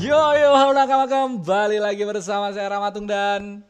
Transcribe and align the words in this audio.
Yo 0.00 0.16
yo 0.16 0.56
halo 0.56 0.72
nakama 0.72 1.04
kembali 1.04 1.76
lagi 1.76 2.00
bersama 2.08 2.48
saya 2.56 2.72
Ramatung 2.72 3.04
dan 3.04 3.60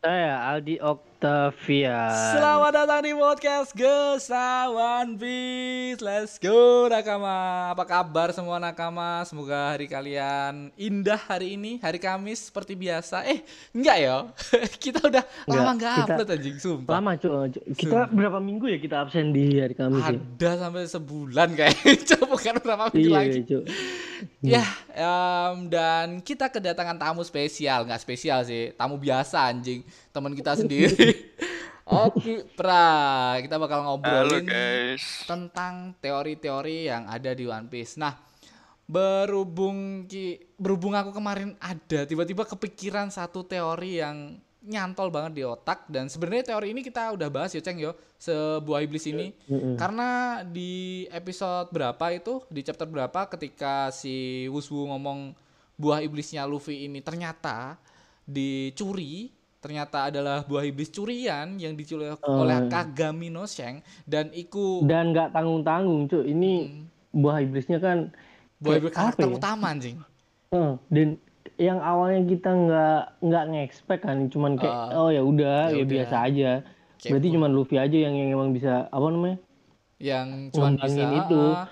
Saya 0.00 0.56
Aldi 0.56 0.80
Octavian. 1.18 2.14
Selamat 2.30 2.70
datang 2.70 3.02
di 3.02 3.10
podcast 3.10 3.74
Gesa 3.74 4.70
One 4.70 5.18
Piece 5.18 5.98
Let's 5.98 6.38
go 6.38 6.86
nakama. 6.86 7.34
Apa 7.74 7.82
kabar 7.82 8.30
semua 8.30 8.62
nakama? 8.62 9.26
Semoga 9.26 9.74
hari 9.74 9.90
kalian 9.90 10.70
indah 10.78 11.18
hari 11.18 11.58
ini 11.58 11.82
Hari 11.82 11.98
Kamis 11.98 12.46
seperti 12.46 12.78
biasa. 12.78 13.26
Eh 13.26 13.42
enggak 13.74 13.98
ya? 13.98 14.16
Kita 14.86 15.10
udah 15.10 15.26
Enggak, 15.42 15.58
lama 15.58 15.72
nggak 15.74 15.90
kita- 15.98 16.06
upload 16.14 16.30
anjing 16.38 16.56
Sumpah. 16.62 16.92
Lama 17.02 17.10
cuy. 17.18 17.50
Kita 17.74 17.98
berapa 18.06 18.38
minggu 18.38 18.64
ya 18.70 18.78
kita 18.78 18.96
absen 19.02 19.34
di 19.34 19.58
hari 19.58 19.74
Kamis 19.74 20.06
ya? 20.06 20.14
Ada 20.14 20.50
sampai 20.70 20.86
sebulan 20.86 21.48
kayaknya. 21.58 21.92
Coba 22.14 22.24
bukan 22.30 22.54
berapa 22.62 22.84
minggu 22.94 23.10
Iya 23.10 23.18
lagi. 23.18 23.40
Cuy. 23.42 23.62
Ya, 24.42 24.66
em, 24.90 25.70
dan 25.70 26.18
kita 26.18 26.50
kedatangan 26.50 26.98
tamu 26.98 27.22
spesial, 27.22 27.86
nggak 27.86 28.02
spesial 28.02 28.42
sih, 28.42 28.74
tamu 28.74 28.98
biasa 28.98 29.46
anjing, 29.46 29.86
teman 30.18 30.34
kita 30.34 30.58
sendiri. 30.58 31.30
Oke, 31.88 32.44
Pra, 32.52 33.38
kita 33.40 33.56
bakal 33.56 33.80
Halo 33.80 33.96
ngobrolin 33.96 34.44
guys. 34.44 35.24
tentang 35.24 35.96
teori-teori 36.04 36.92
yang 36.92 37.08
ada 37.08 37.32
di 37.32 37.48
One 37.48 37.64
Piece. 37.72 37.96
Nah, 37.96 38.12
berhubung 38.84 40.04
ki, 40.04 40.56
berhubung 40.60 40.92
aku 40.92 41.16
kemarin 41.16 41.56
ada 41.56 42.04
tiba-tiba 42.04 42.44
kepikiran 42.44 43.08
satu 43.08 43.40
teori 43.44 44.04
yang 44.04 44.36
nyantol 44.68 45.08
banget 45.08 45.38
di 45.38 45.42
otak 45.48 45.88
dan 45.88 46.12
sebenarnya 46.12 46.52
teori 46.52 46.76
ini 46.76 46.84
kita 46.84 47.16
udah 47.16 47.28
bahas 47.32 47.56
ya 47.56 47.62
Ceng 47.64 47.78
yo 47.80 47.96
sebuah 48.20 48.84
iblis 48.84 49.06
ini 49.08 49.32
karena 49.78 50.42
di 50.44 51.06
episode 51.08 51.72
berapa 51.72 52.04
itu 52.12 52.42
di 52.52 52.60
chapter 52.66 52.84
berapa 52.84 53.30
ketika 53.32 53.94
si 53.94 54.44
Wuswu 54.50 54.90
ngomong 54.92 55.32
buah 55.78 56.02
iblisnya 56.02 56.42
Luffy 56.44 56.90
ini 56.90 57.00
ternyata 57.00 57.78
dicuri 58.26 59.30
ternyata 59.58 60.08
adalah 60.08 60.46
buah 60.46 60.64
iblis 60.64 60.88
curian 60.88 61.58
yang 61.58 61.74
dicuri 61.74 62.14
oleh 62.16 62.58
Kagami 62.68 63.28
no 63.28 63.44
Sheng 63.44 63.82
dan 64.04 64.30
iku 64.30 64.82
Dan 64.82 65.10
nggak 65.10 65.34
tanggung-tanggung 65.34 66.06
cuy. 66.06 66.30
Ini 66.30 66.52
buah 67.10 67.42
iblisnya 67.42 67.78
kan 67.78 68.14
buah 68.58 68.78
iblis 68.78 68.94
karakter 68.94 69.26
ya? 69.26 69.34
utama 69.34 69.66
anjing 69.70 69.98
Eh, 70.48 70.72
dan 70.88 71.08
yang 71.58 71.76
awalnya 71.76 72.22
kita 72.24 72.48
nggak 72.48 73.02
nggak 73.20 73.44
nge-expect 73.48 74.02
kan, 74.02 74.18
cuman 74.28 74.54
kayak 74.54 74.72
Ah, 74.72 74.96
oh 74.96 75.10
ya 75.10 75.20
udah 75.20 75.68
ya 75.68 75.76
ya, 75.76 75.84
biasa 75.84 76.16
aja. 76.24 76.50
Kayak 76.96 77.10
Berarti 77.12 77.28
cuman 77.30 77.50
Luffy 77.52 77.76
aja 77.76 77.98
yang 77.98 78.14
yang 78.14 78.30
emang 78.32 78.50
bisa 78.50 78.86
apa 78.86 79.06
namanya? 79.08 79.38
yang 79.98 80.48
cuman 80.48 80.78
bisa 80.78 81.04
itu. 81.18 81.42
ah, 81.52 81.66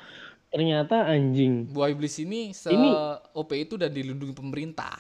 Ternyata 0.47 1.07
anjing. 1.07 1.69
buah 1.69 1.89
iblis 1.89 2.19
ini 2.19 2.51
se 2.51 2.69
Ini- 2.69 2.95
OP 3.33 3.51
itu 3.55 3.75
dan 3.77 3.91
dilindungi 3.91 4.33
pemerintah 4.33 4.99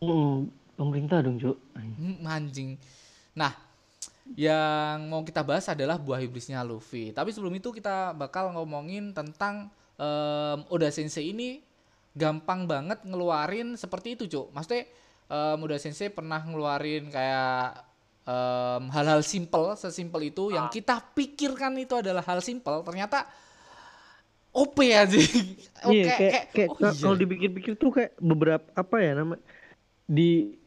Mm, 0.00 0.48
pemerintah 0.80 1.20
dong 1.20 1.36
cuy. 1.36 1.52
Hmm, 1.76 2.24
anjing. 2.24 2.80
Nah 3.36 3.52
yang 4.32 5.10
mau 5.10 5.20
kita 5.20 5.44
bahas 5.44 5.68
adalah 5.68 6.00
buah 6.00 6.22
iblisnya 6.24 6.64
Luffy. 6.64 7.12
Tapi 7.12 7.34
sebelum 7.34 7.52
itu 7.52 7.68
kita 7.68 8.16
bakal 8.16 8.54
ngomongin 8.56 9.12
tentang 9.12 9.68
em, 10.00 10.58
Oda 10.72 10.88
Sensei 10.88 11.34
ini 11.34 11.60
gampang 12.16 12.64
banget 12.64 13.04
ngeluarin 13.04 13.76
seperti 13.76 14.16
itu 14.16 14.24
cuk. 14.24 14.54
Maksudnya 14.56 14.88
em, 15.28 15.58
Oda 15.60 15.76
Sensei 15.76 16.08
pernah 16.08 16.40
ngeluarin 16.40 17.10
kayak 17.10 17.84
em, 18.24 18.82
hal-hal 18.88 19.20
simple 19.20 19.74
sesimpel 19.76 20.30
itu 20.30 20.54
yang 20.54 20.70
kita 20.70 21.02
pikirkan 21.12 21.74
itu 21.76 21.98
adalah 21.98 22.22
hal 22.22 22.38
simple 22.40 22.86
ternyata 22.86 23.26
OP 24.50 24.78
aja. 24.90 25.18
Oh, 25.86 25.90
Iya 25.94 26.06
kayak 26.18 26.42
kayak, 26.54 26.68
oh 26.70 26.76
ka- 26.78 26.90
iya. 26.90 26.98
kalau 27.02 27.16
dipikir-pikir 27.18 27.74
tuh 27.78 27.90
kayak 27.94 28.14
beberapa 28.18 28.66
apa 28.74 28.96
ya 28.98 29.12
nama 29.18 29.34
di 30.06 30.58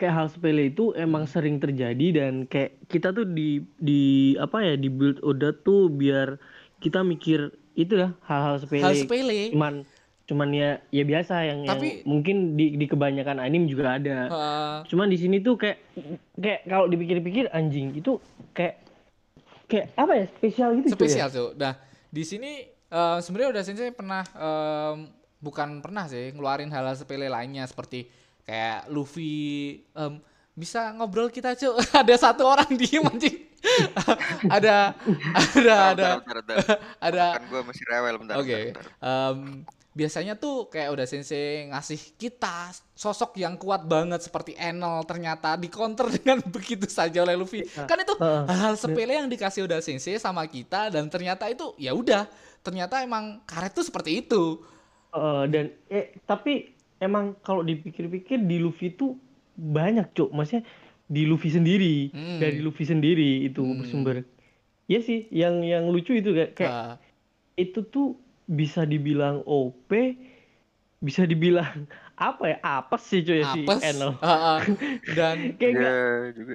kayak 0.00 0.14
hal 0.14 0.26
sepele 0.26 0.64
itu 0.66 0.96
emang 0.96 1.24
sering 1.24 1.60
terjadi 1.60 2.06
dan 2.10 2.32
kayak 2.44 2.80
kita 2.88 3.12
tuh 3.12 3.22
di 3.22 3.60
di 3.76 4.00
apa 4.34 4.64
ya 4.64 4.74
di 4.74 4.88
build 4.88 5.20
Oda 5.20 5.52
tuh 5.52 5.86
biar 5.86 6.40
kita 6.78 7.04
mikir 7.04 7.52
itu 7.74 7.92
ya 7.94 8.16
hal-hal 8.24 8.56
sepele. 8.56 8.80
hal 8.80 8.96
sepele 8.96 9.52
Cuman 9.52 9.84
cuman 10.24 10.48
ya 10.48 10.78
ya 10.88 11.02
biasa 11.02 11.42
yang, 11.42 11.66
yang 11.66 11.74
Tapi- 11.74 12.00
mungkin 12.04 12.54
di 12.54 12.74
di 12.74 12.86
kebanyakan 12.86 13.36
anime 13.36 13.66
juga 13.66 13.94
ada. 13.94 14.18
Eh, 14.24 14.76
Cuman 14.86 15.06
di 15.06 15.18
sini 15.18 15.38
tuh 15.38 15.54
kayak 15.54 15.76
kayak 16.34 16.60
kalau 16.64 16.86
dipikir-pikir 16.86 17.50
anjing 17.50 17.92
itu 17.92 18.16
kayak 18.50 18.80
kayak 19.66 19.92
apa 19.94 20.12
ya 20.14 20.24
spesial 20.30 20.68
gitu 20.76 20.88
ya. 20.88 20.94
spesial 20.94 21.28
tuh. 21.28 21.48
Nah, 21.54 21.74
di 22.06 22.22
sini 22.22 22.62
eh, 22.88 23.18
sebenarnya 23.20 23.50
udah 23.52 23.62
sensei 23.62 23.90
pernah 23.90 24.22
em, 24.24 25.10
bukan 25.36 25.78
pernah 25.78 26.06
sih 26.06 26.30
ngeluarin 26.30 26.70
hal-hal 26.70 26.94
sepele 26.94 27.26
lainnya 27.26 27.64
seperti 27.64 28.06
kayak 28.44 28.88
Luffy 28.88 29.80
em, 29.94 30.20
bisa 30.54 30.92
ngobrol 30.96 31.32
kita 31.32 31.56
cuy. 31.56 31.76
ada 32.02 32.14
satu 32.16 32.44
orang 32.44 32.68
diem 32.74 33.04
anjing. 33.06 33.48
ada 34.48 34.96
ada 35.44 35.74
ada 35.92 36.08
Bentar, 36.20 36.38
bentar, 36.40 36.56
bentar. 36.64 36.78
ada 37.12 37.24
Kan 37.36 37.44
gue 37.48 37.60
masih 37.68 37.84
rewel 37.88 38.14
bentar. 38.20 38.36
Oke. 38.40 38.48
bentar, 38.72 38.84
bentar. 38.84 38.86
em, 39.04 39.38
biasanya 39.90 40.38
tuh 40.38 40.70
kayak 40.70 40.94
udah 40.94 41.06
sensei 41.06 41.66
ngasih 41.66 42.14
kita 42.14 42.70
sosok 42.94 43.36
yang 43.42 43.58
kuat 43.58 43.84
banget 43.84 44.22
seperti 44.22 44.54
Enel 44.54 45.02
ternyata 45.02 45.58
di 45.58 45.66
counter 45.66 46.06
dengan 46.14 46.40
begitu 46.46 46.86
saja 46.86 47.26
oleh 47.26 47.34
Luffy. 47.34 47.66
Kan 47.66 47.98
itu 48.00 48.14
hal-hal 48.20 48.78
sepele 48.78 49.18
yang 49.18 49.26
dikasih 49.26 49.66
udah 49.66 49.82
sensei 49.82 50.16
sama 50.16 50.46
kita 50.46 50.94
dan 50.94 51.10
ternyata 51.10 51.50
itu 51.50 51.74
ya 51.76 51.90
udah 51.90 52.24
ternyata 52.62 53.02
emang 53.02 53.42
karet 53.44 53.74
tuh 53.74 53.84
seperti 53.84 54.24
itu. 54.24 54.62
Eh, 55.10 55.44
dan 55.50 55.74
eh 55.90 56.14
tapi 56.22 56.70
emang 57.00 57.34
kalau 57.40 57.60
dipikir-pikir 57.60 58.38
di 58.38 58.56
Luffy 58.56 58.92
itu 58.92 59.16
banyak 59.52 60.12
cuk 60.12 60.30
maksudnya 60.30 60.62
di 61.04 61.26
Luffy 61.26 61.50
sendiri 61.50 62.12
Hmm. 62.12 62.38
dari 62.38 62.60
Luffy 62.60 62.84
sendiri 62.84 63.42
itu 63.42 63.64
bersumber 63.74 64.22
Iya 64.84 65.00
sih 65.00 65.20
yang 65.30 65.62
yang 65.62 65.86
lucu 65.86 66.12
itu 66.12 66.30
kayak, 66.30 66.52
kayak 66.52 66.74
Nah, 66.74 66.94
itu 67.54 67.80
tuh 67.84 68.18
bisa 68.44 68.82
dibilang 68.82 69.38
OP 69.46 69.90
bisa 70.98 71.22
dibilang 71.22 71.86
apa 72.18 72.44
ya 72.50 72.58
apa 72.60 72.98
sih 72.98 73.22
cuy 73.22 73.40
si 73.40 73.62
apes. 73.64 73.80
Enel 73.80 74.18
Heeh. 74.18 74.58
dan 75.14 75.36
kayak 75.58 75.72
nggak- 75.72 76.30
juga. 76.34 76.54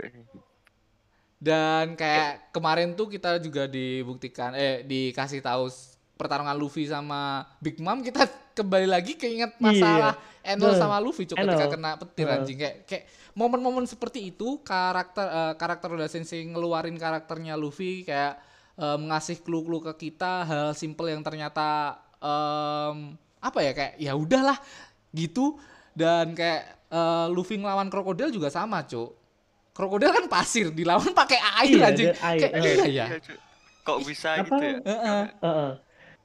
Dan 1.36 1.86
kayak 1.96 2.52
kemarin 2.52 2.96
tuh 2.96 3.08
kita 3.08 3.38
juga 3.38 3.68
dibuktikan 3.68 4.52
eh 4.52 4.84
dikasih 4.84 5.40
tahu 5.40 5.68
pertarungan 6.16 6.56
Luffy 6.56 6.88
sama 6.88 7.44
Big 7.60 7.80
Mom 7.80 8.02
kita 8.02 8.24
kembali 8.56 8.88
lagi 8.88 9.14
keinget 9.14 9.54
masalah 9.60 10.16
Enel 10.40 10.72
Betul. 10.72 10.80
sama 10.80 10.98
Luffy 10.98 11.24
cuk 11.26 11.36
ketika 11.36 11.68
kena 11.68 11.92
petir 11.96 12.26
Heeh. 12.26 12.38
anjing 12.38 12.56
kayak 12.56 12.76
kayak 12.86 13.04
momen-momen 13.34 13.84
seperti 13.84 14.32
itu 14.32 14.62
karakter 14.62 15.26
eh, 15.26 15.54
karakter 15.56 15.90
udah 15.92 16.08
sensei 16.08 16.42
ngeluarin 16.42 16.96
karakternya 16.96 17.54
Luffy 17.54 18.02
kayak 18.02 18.40
eh, 18.76 18.96
mengasih 18.96 19.42
clue-clue 19.42 19.84
ke 19.84 20.10
kita 20.10 20.44
hal 20.44 20.68
simple 20.72 21.06
yang 21.06 21.20
ternyata 21.20 22.00
em, 22.18 23.14
apa 23.38 23.60
ya 23.60 23.72
kayak 23.72 23.94
ya 23.98 24.14
udahlah 24.14 24.56
gitu 25.12 25.60
dan 25.92 26.32
kayak 26.32 26.64
eh, 26.88 27.28
Luffy 27.30 27.58
ngelawan 27.58 27.90
krokodil 27.90 28.30
juga 28.30 28.48
sama 28.48 28.82
cuk 28.82 29.12
krokodil 29.72 30.08
kan 30.10 30.26
pasir 30.26 30.72
dilawan 30.72 31.12
pakai 31.12 31.40
air 31.60 31.76
Iya, 31.76 31.86
anjing 31.86 32.08
air, 32.16 32.40
kayak 32.40 32.54
eh. 32.54 32.64
iya 32.64 32.72
ya 32.72 32.86
Iya. 32.88 33.06
Kok 33.84 34.00
bisa 34.02 34.30
Apa? 34.34 34.48
gitu 34.48 34.64
ya? 34.64 34.78
Heeh. 34.82 35.24
Heeh. 35.42 35.72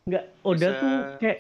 nggak 0.01 0.25
Oda 0.41 0.57
Bisa- 0.63 0.79
tuh 0.79 0.97
kayak 1.19 1.39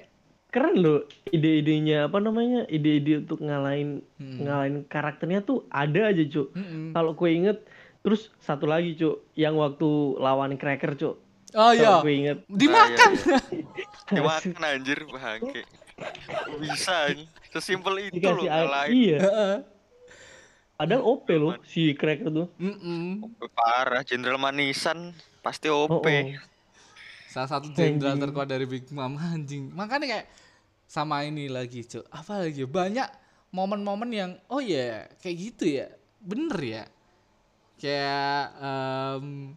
keren 0.50 0.76
loh 0.76 1.00
ide-idenya 1.26 2.04
apa 2.04 2.18
namanya 2.18 2.66
ide-ide 2.66 3.20
untuk 3.20 3.40
ngalahin 3.40 4.02
Hmm. 4.16 4.42
ngalahin 4.42 4.76
karakternya 4.84 5.40
tuh 5.40 5.64
ada 5.68 6.06
aja 6.06 6.20
cuk 6.22 6.52
Mm-mm. 6.52 6.90
kalau 6.90 7.12
gue 7.12 7.30
inget 7.30 7.58
terus 8.00 8.28
satu 8.38 8.64
lagi 8.64 8.94
cuk 8.94 9.24
yang 9.32 9.54
waktu 9.54 9.86
lawan 10.16 10.54
cracker 10.54 10.94
cuk 10.94 11.16
oh 11.50 11.72
iya 11.72 11.96
kalau 11.96 12.02
gue 12.02 12.14
inget 12.14 12.38
dimakan 12.46 13.10
Ah, 13.12 13.42
iya, 13.50 13.66
Dimakan 14.10 14.62
anjir 14.64 14.98
bangke. 15.04 15.62
Bisa 16.58 17.10
ini. 17.10 17.30
Sesimpel 17.48 18.08
itu 18.08 18.18
loh 18.18 18.40
dikasih 18.40 18.48
air 18.48 18.64
ngalahin. 18.64 18.92
iya 18.92 19.18
Heeh. 19.18 19.56
padahal 20.74 21.02
OP 21.04 21.26
loh 21.32 21.54
si 21.62 21.92
cracker 21.92 22.26
tuh 22.28 22.48
Mm-mm. 22.56 23.22
Parah, 23.52 24.00
Jenderal 24.00 24.36
Manisan 24.36 25.12
pasti 25.40 25.68
OP. 25.68 25.92
Oh, 25.92 26.00
oh. 26.00 26.24
Salah 27.30 27.46
satu 27.46 27.70
jenderal 27.70 28.18
terkuat 28.18 28.50
dari 28.50 28.66
Big 28.66 28.90
Mom 28.90 29.14
anjing. 29.14 29.70
Makanya 29.70 30.06
kayak 30.10 30.26
sama 30.90 31.22
ini 31.22 31.46
lagi 31.46 31.86
cuk. 31.86 32.02
Apa 32.10 32.42
lagi 32.42 32.66
ya? 32.66 32.68
banyak 32.68 33.08
momen-momen 33.54 34.10
yang 34.10 34.30
oh 34.50 34.58
ya 34.58 35.06
kayak 35.22 35.36
gitu 35.38 35.64
ya. 35.78 35.86
Bener 36.18 36.58
ya. 36.58 36.84
Kayak 37.78 38.42
em, 38.58 39.54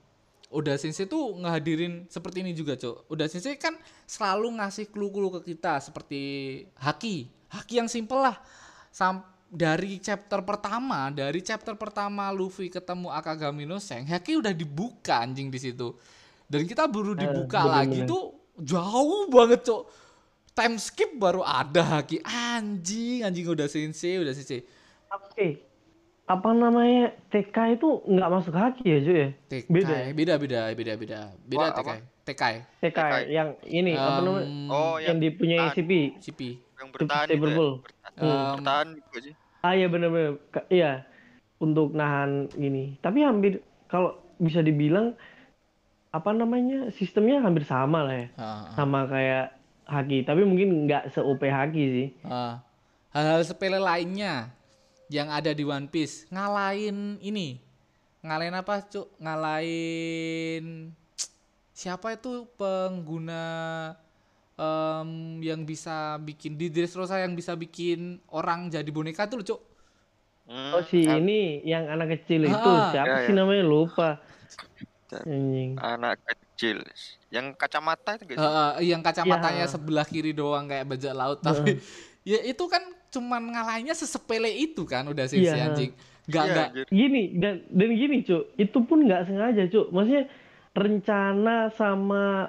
udah 0.53 0.77
sensei 0.77 1.09
tuh 1.09 1.33
ngehadirin 1.41 2.05
seperti 2.13 2.45
ini 2.45 2.53
juga 2.53 2.77
cuk. 2.77 3.09
Udah 3.09 3.25
sensei 3.25 3.57
kan 3.57 3.73
selalu 4.05 4.53
ngasih 4.61 4.93
clue-clue 4.93 5.41
ke 5.41 5.57
kita 5.57 5.81
seperti 5.81 6.21
haki. 6.77 7.25
Haki 7.49 7.81
yang 7.81 7.89
simple 7.89 8.21
lah. 8.21 8.37
Sam 8.93 9.25
dari 9.53 10.01
chapter 10.01 10.41
pertama 10.41 11.13
dari 11.13 11.41
chapter 11.45 11.77
pertama 11.77 12.29
Luffy 12.33 12.73
ketemu 12.73 13.13
Akagami 13.13 13.69
no 13.69 13.77
Seng 13.77 14.09
haki 14.09 14.41
udah 14.41 14.49
dibuka 14.49 15.21
anjing 15.21 15.53
di 15.53 15.61
situ 15.61 15.93
dan 16.53 16.69
kita 16.69 16.85
baru 16.85 17.17
dibuka 17.17 17.65
bener-bener. 17.65 17.73
lagi 17.81 17.99
tuh 18.05 18.23
jauh 18.61 19.25
banget 19.33 19.65
cuk 19.65 19.89
time 20.53 20.77
skip 20.77 21.17
baru 21.17 21.41
ada 21.41 21.81
haki 21.97 22.21
anjing 22.21 23.25
anjing 23.25 23.49
udah 23.49 23.65
sensei 23.65 24.21
udah 24.21 24.37
sensei 24.37 24.61
Oke. 25.13 25.61
Apa 26.23 26.55
namanya 26.55 27.13
TK 27.29 27.77
itu 27.77 28.01
nggak 28.07 28.29
masuk 28.31 28.55
haki 28.55 28.85
ya 28.87 28.99
cuy 29.03 29.17
ya? 29.17 29.29
TK 29.51 29.65
Beda 29.69 29.93
ya? 29.93 30.09
beda 30.15 30.33
beda 30.39 30.59
beda 30.73 30.93
beda 30.97 31.19
beda 31.45 31.59
Wah, 31.59 31.69
TK 31.69 31.81
apa? 31.83 31.93
TK 32.23 32.43
TK 32.81 32.97
TK. 32.97 33.13
yang 33.29 33.49
ini 33.67 33.91
apa 33.93 34.23
namanya? 34.23 34.47
Oh, 34.71 34.95
yang 34.97 35.05
yang 35.05 35.17
dipunyai 35.21 35.59
bertahan. 35.69 35.77
CP. 35.77 35.91
CP 36.23 36.39
yang 36.79 36.89
bertahan 36.89 37.27
itu 37.29 37.45
ya. 37.45 37.57
Bertahan, 38.55 38.87
juga 38.97 39.19
sih. 39.21 39.33
Ah 39.61 39.73
iya 39.75 39.87
benar-benar. 39.91 40.33
Iya. 40.73 40.91
Untuk 41.61 41.93
nahan 41.93 42.49
ini. 42.57 42.97
Tapi 43.03 43.19
hampir 43.21 43.61
kalau 43.85 44.17
bisa 44.41 44.63
dibilang 44.65 45.13
apa 46.13 46.29
namanya? 46.31 46.93
Sistemnya 46.93 47.41
hampir 47.41 47.65
sama 47.65 48.05
lah 48.05 48.15
ya. 48.15 48.27
Ah, 48.35 48.43
ah, 48.45 48.61
Sama 48.71 49.03
kayak 49.05 49.57
haki, 49.83 50.21
tapi 50.21 50.45
mungkin 50.45 50.85
nggak 50.85 51.09
se-OP 51.09 51.41
haki 51.43 51.83
sih. 51.85 52.07
ah. 52.23 52.61
hal-hal 53.09 53.43
sepele 53.43 53.77
lainnya 53.77 54.49
yang 55.05 55.29
ada 55.29 55.53
di 55.53 55.61
One 55.61 55.85
Piece 55.85 56.25
ngalahin 56.29 57.21
ini 57.21 57.61
ngalahin 58.21 58.57
apa 58.57 58.81
cuk 58.81 59.05
ngalahin 59.21 60.89
siapa 61.69 62.17
itu 62.17 62.49
pengguna 62.55 63.45
em, 64.55 65.09
yang 65.41 65.61
bisa 65.61 66.17
bikin 66.17 66.57
di 66.57 66.73
Dressrosa 66.73 67.21
yang 67.21 67.37
bisa 67.37 67.53
bikin 67.53 68.17
orang 68.29 68.65
jadi 68.67 68.89
boneka 68.89 69.29
tuh 69.29 69.45
cuk 69.45 69.61
Hmm, 70.43 70.73
Oh 70.73 70.81
si 70.81 71.05
ini 71.05 71.61
yang 71.61 71.85
anak 71.85 72.17
kecil 72.17 72.43
itu 72.43 72.71
Ah. 72.73 72.89
siapa 72.89 73.15
Ya, 73.15 73.23
sih 73.23 73.31
ya. 73.31 73.39
namanya 73.39 73.63
lupa. 73.63 74.19
Ya. 75.15 75.21
Anjing. 75.23 75.71
anak 75.75 76.13
kecil 76.23 76.77
yang 77.29 77.51
kacamata 77.51 78.15
itu 78.15 78.23
gak 78.25 78.35
sih? 78.35 78.45
eh, 78.45 78.73
yang 78.87 79.01
kacamatanya 79.01 79.65
Ya. 79.65 79.69
sebelah 79.69 80.03
kiri 80.03 80.31
doang 80.31 80.65
kayak 80.65 80.85
bajak 80.85 81.13
laut 81.13 81.39
tapi 81.39 81.77
ya 82.23 82.39
itu 82.41 82.63
kan 82.65 82.81
cuman 83.07 83.41
ngalahinnya 83.47 83.93
sesepele 83.93 84.49
itu 84.49 84.83
kan 84.83 85.03
udah 85.03 85.23
sih 85.23 85.39
si 85.39 85.45
Iya. 85.45 85.69
anjing 85.69 85.91
nggak 86.23 86.39
Iya, 86.39 86.51
nggak 86.51 86.67
anjir. 86.67 86.85
Gini 86.89 87.23
dan 87.35 87.53
dan 87.67 87.89
gini 87.91 88.17
cuk, 88.21 88.43
itu 88.55 88.77
pun 88.79 88.97
nggak 89.01 89.21
sengaja 89.23 89.63
cuk. 89.67 89.91
Maksudnya 89.91 90.23
rencana 90.73 91.57
sama 91.69 92.47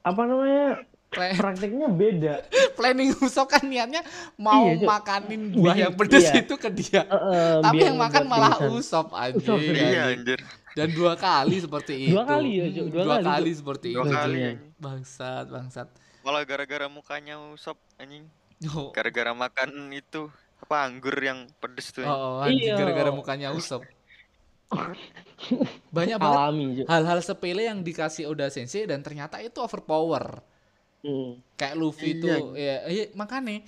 apa 0.00 0.22
namanya 0.22 0.84
Pla- 1.08 1.30
prakteknya 1.32 1.88
beda. 1.88 2.34
planning 2.76 3.14
Usop 3.16 3.46
kan 3.46 3.62
niatnya 3.62 4.02
mau 4.36 4.66
Iya, 4.66 4.82
makanin 4.82 5.54
buah 5.54 5.76
yang 5.78 5.94
pedes 5.94 6.26
iya. 6.26 6.36
itu 6.42 6.54
ke 6.54 6.68
dia 6.68 7.00
Eh, 7.00 7.14
eh, 7.14 7.54
tapi 7.60 7.80
yang 7.82 7.96
makan 7.96 8.24
malah. 8.26 8.58
Usop 8.66 9.08
Usop, 9.08 9.56
anjing 9.56 9.72
iya. 9.72 9.88
Iya 9.88 10.02
anjir. 10.12 10.40
Dan 10.74 10.90
dua 10.90 11.14
kali 11.14 11.56
seperti 11.56 11.94
itu 12.06 12.12
Dua 12.12 12.24
kali 12.24 12.50
ya, 12.52 12.66
Cuk. 12.68 12.86
Dua 12.90 13.02
dua 13.02 13.16
kali, 13.16 13.24
kali 13.24 13.50
seperti 13.52 13.88
Dua 13.90 14.02
itu 14.02 14.10
kali. 14.12 14.34
Iya. 14.34 14.50
anjing. 14.50 14.58
bangsat 14.76 15.46
bangsat 15.48 15.88
Malah 16.20 16.42
gara-gara 16.42 16.86
mukanya 16.88 17.34
usap 17.48 17.76
anjing. 17.94 18.24
oh, 18.70 18.90
Gara-gara 18.90 19.30
makan 19.30 19.70
itu 19.90 20.26
apa 20.56 20.76
anggur 20.82 21.12
yang 21.14 21.44
pedes 21.54 21.90
tuh. 21.90 22.02
oh, 22.02 22.40
anjing 22.40 22.64
Iya. 22.64 22.76
gara-gara 22.76 23.10
mukanya 23.10 23.52
Usop 23.52 23.84
banyak 25.92 26.16
banget 26.16 26.38
Alami 26.40 26.66
hal-hal 26.84 27.18
sepele 27.20 27.62
yang 27.64 27.78
dikasih 27.78 28.26
Oda 28.26 28.48
Sensei 28.48 28.82
dan 28.84 29.00
ternyata 29.00 29.38
itu 29.38 29.60
overpower 29.60 30.40
Hmm. 31.04 31.36
kayak 31.52 31.76
Luffy 31.76 32.10
Iya. 32.10 32.16
itu 32.16 32.28
ya, 32.56 32.76
iya, 32.88 33.04
makanya 33.12 33.60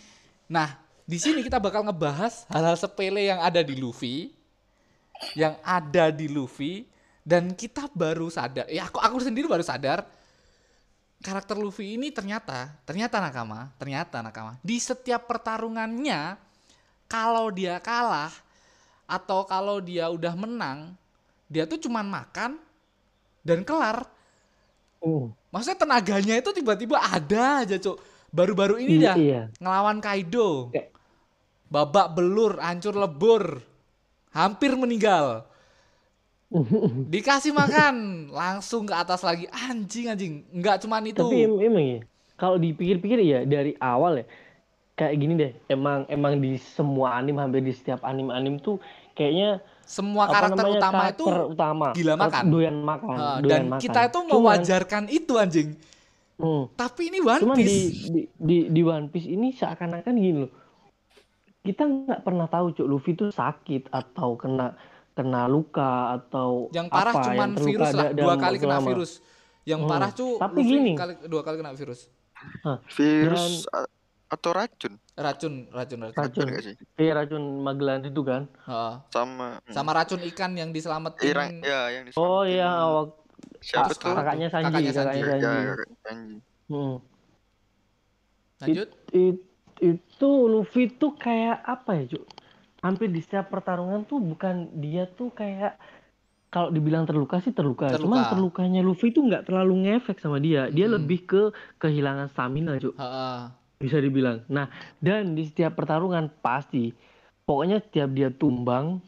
nah 0.49 0.81
di 1.05 1.21
sini 1.21 1.45
kita 1.45 1.61
bakal 1.61 1.85
ngebahas 1.85 2.49
hal-hal 2.49 2.73
sepele 2.75 3.21
yang 3.23 3.39
ada 3.39 3.61
di 3.61 3.77
Luffy 3.77 4.33
yang 5.37 5.53
ada 5.61 6.09
di 6.09 6.27
Luffy 6.27 6.89
dan 7.27 7.51
kita 7.53 7.91
baru 7.91 8.31
sadar 8.31 8.71
ya 8.71 8.87
aku 8.87 9.03
aku 9.03 9.19
sendiri 9.19 9.51
baru 9.51 9.67
sadar 9.67 10.07
karakter 11.19 11.59
Luffy 11.59 11.99
ini 11.99 12.15
ternyata 12.15 12.71
ternyata 12.87 13.19
nakama 13.19 13.75
ternyata 13.77 14.23
nakama 14.23 14.55
di 14.63 14.79
setiap 14.79 15.27
pertarungannya 15.27 16.39
kalau 17.11 17.51
dia 17.51 17.83
kalah 17.83 18.31
atau 19.11 19.43
kalau 19.43 19.83
dia 19.83 20.07
udah 20.07 20.39
menang 20.39 20.95
dia 21.51 21.67
tuh 21.67 21.83
cuman 21.83 22.07
makan 22.07 22.63
dan 23.43 23.67
kelar 23.67 24.07
Oh. 24.97 25.29
Maksudnya 25.53 25.79
tenaganya 25.79 26.35
itu 26.41 26.51
tiba-tiba 26.51 26.97
ada 26.99 27.63
aja, 27.63 27.77
Cuk. 27.77 28.01
Baru-baru 28.33 28.81
ini 28.81 28.97
Iya, 28.99 29.07
dah 29.07 29.17
iya. 29.21 29.43
ngelawan 29.61 30.01
Kaido. 30.01 30.73
Kayak- 30.73 30.91
Babak 31.69 32.17
belur, 32.17 32.59
hancur 32.59 32.97
lebur. 32.97 33.61
Hampir 34.33 34.73
meninggal. 34.75 35.47
Dikasih 37.13 37.51
makan, 37.51 37.95
langsung 38.31 38.87
ke 38.87 38.95
atas 38.95 39.21
lagi. 39.21 39.51
Anjing, 39.51 40.07
anjing. 40.09 40.35
Enggak 40.51 40.79
cuman 40.81 41.03
itu. 41.05 41.19
Tapi 41.19 41.37
em- 41.43 41.61
emang 41.61 41.85
ya, 41.85 42.01
kalau 42.35 42.57
dipikir-pikir 42.57 43.19
ya 43.21 43.43
dari 43.43 43.75
awal 43.77 44.23
ya, 44.23 44.25
kayak 44.95 45.15
gini 45.17 45.35
deh. 45.35 45.53
Emang 45.67 46.07
emang 46.07 46.39
di 46.39 46.55
semua 46.57 47.19
anim 47.19 47.35
hampir 47.37 47.61
di 47.61 47.75
setiap 47.75 48.03
anim-anim 48.03 48.57
tuh 48.57 48.79
kayaknya 49.13 49.59
Semua 49.83 50.27
karakter 50.27 50.67
namanya, 50.67 50.79
utama 50.79 51.03
itu 51.07 51.25
karakter 51.25 51.47
utama 51.47 51.87
gila 51.95 52.15
makan. 52.17 52.45
doyan 52.51 52.77
makan, 52.79 53.17
uh, 53.17 53.39
doyan 53.39 53.47
dan 53.47 53.63
makan. 53.67 53.83
kita 53.83 54.01
itu 54.03 54.19
Cuman- 54.19 54.35
mewajarkan 54.35 55.03
itu 55.09 55.33
anjing. 55.37 55.69
Hmm. 56.37 56.69
Tapi 56.75 57.03
ini 57.09 57.19
One 57.23 57.41
Cuman 57.41 57.57
di, 57.57 57.65
Piece. 57.65 58.11
di 58.11 58.23
di 58.37 58.57
di 58.69 58.81
One 58.83 59.09
Piece 59.09 59.25
ini 59.27 59.51
seakan-akan 59.51 60.15
gini 60.15 60.39
loh. 60.43 60.53
Kita 61.63 61.83
nggak 61.83 62.23
pernah 62.23 62.47
tahu 62.47 62.71
cuk 62.71 62.87
Luffy 62.87 63.15
itu 63.15 63.31
sakit 63.31 63.91
atau 63.91 64.35
kena 64.35 64.75
kena 65.17 65.49
luka 65.49 65.91
atau 66.15 66.69
yang 66.71 66.87
parah 66.87 67.11
apa, 67.11 67.25
cuman 67.25 67.49
yang 67.51 67.65
virus 67.65 67.91
lah, 67.91 68.09
dua 68.13 68.35
kali 68.37 68.45
waktu 68.53 68.61
kena 68.61 68.77
lama. 68.77 68.89
virus. 68.93 69.13
Yang 69.65 69.81
Hmm. 69.81 69.91
parah 69.91 70.11
cu, 70.13 70.27
Tapi 70.37 70.59
Luffy 70.61 70.71
gini. 70.71 70.93
kali, 70.95 71.13
dua 71.25 71.43
kali 71.43 71.57
kena 71.57 71.73
virus. 71.73 72.01
Hah, 72.63 72.79
Virus 72.93 73.65
a- 73.69 73.89
atau 74.29 74.51
racun? 74.53 74.93
Racun, 75.17 75.55
racun, 75.73 75.99
racun. 75.99 76.15
Racun. 76.15 76.45
Racun 76.45 76.47
gak 76.53 76.63
sih? 76.63 76.75
Iya 76.95 77.13
racun 77.17 77.43
Magellan 77.59 78.05
itu 78.05 78.21
kan. 78.21 78.43
Heeh. 78.63 78.95
Sama 79.09 79.49
hmm. 79.59 79.73
sama 79.73 79.91
racun 79.91 80.21
ikan 80.23 80.53
yang 80.53 80.71
diselamatin 80.71 81.25
Irang, 81.25 81.51
ya 81.61 81.81
yang 81.89 82.05
Oh 82.13 82.45
diselamatin. 82.45 82.53
iya, 82.53 82.69
awak 82.71 83.09
Siapa 83.59 83.93
tuh? 83.95 84.13
kakaknya 84.13 84.49
Sanji, 84.49 84.65
Kakaknya 84.69 84.93
kakaknya 84.93 84.93
Sanji. 84.93 85.21
Sanji. 85.25 85.49
Ya, 85.49 85.73
kakak 85.73 85.89
Sanji. 86.05 86.37
Hmm. 86.67 86.97
lanjut 88.59 88.89
It- 89.11 89.45
itu 89.77 90.31
Luffy 90.47 90.89
tuh 90.91 91.13
kayak 91.15 91.61
apa 91.63 91.91
ya, 91.95 92.05
Cuk? 92.11 92.25
Hampir 92.81 93.09
di 93.09 93.21
setiap 93.21 93.49
pertarungan 93.49 94.05
tuh 94.05 94.19
bukan 94.19 94.69
dia 94.77 95.07
tuh 95.07 95.31
kayak 95.31 95.77
kalau 96.47 96.71
dibilang 96.71 97.05
terluka 97.05 97.41
sih 97.41 97.51
terluka. 97.51 97.91
Terluka. 97.91 98.01
Cuman 98.01 98.21
terlukanya 98.31 98.81
Luffy 98.81 99.11
tuh 99.11 99.27
nggak 99.27 99.45
terlalu 99.45 99.89
ngefek 99.89 100.17
sama 100.17 100.39
dia. 100.39 100.69
Dia 100.69 100.87
Hmm. 100.87 100.97
lebih 100.97 101.27
ke 101.27 101.43
kehilangan 101.77 102.31
stamina, 102.31 102.79
Cuk. 102.79 102.97
Heeh. 102.97 103.41
Bisa 103.77 104.01
dibilang. 104.01 104.41
Nah, 104.49 104.73
dan 104.99 105.37
di 105.37 105.45
setiap 105.45 105.77
pertarungan 105.77 106.33
pasti 106.41 106.97
pokoknya 107.45 107.79
setiap 107.79 108.09
dia 108.11 108.33
tumbang 108.33 109.05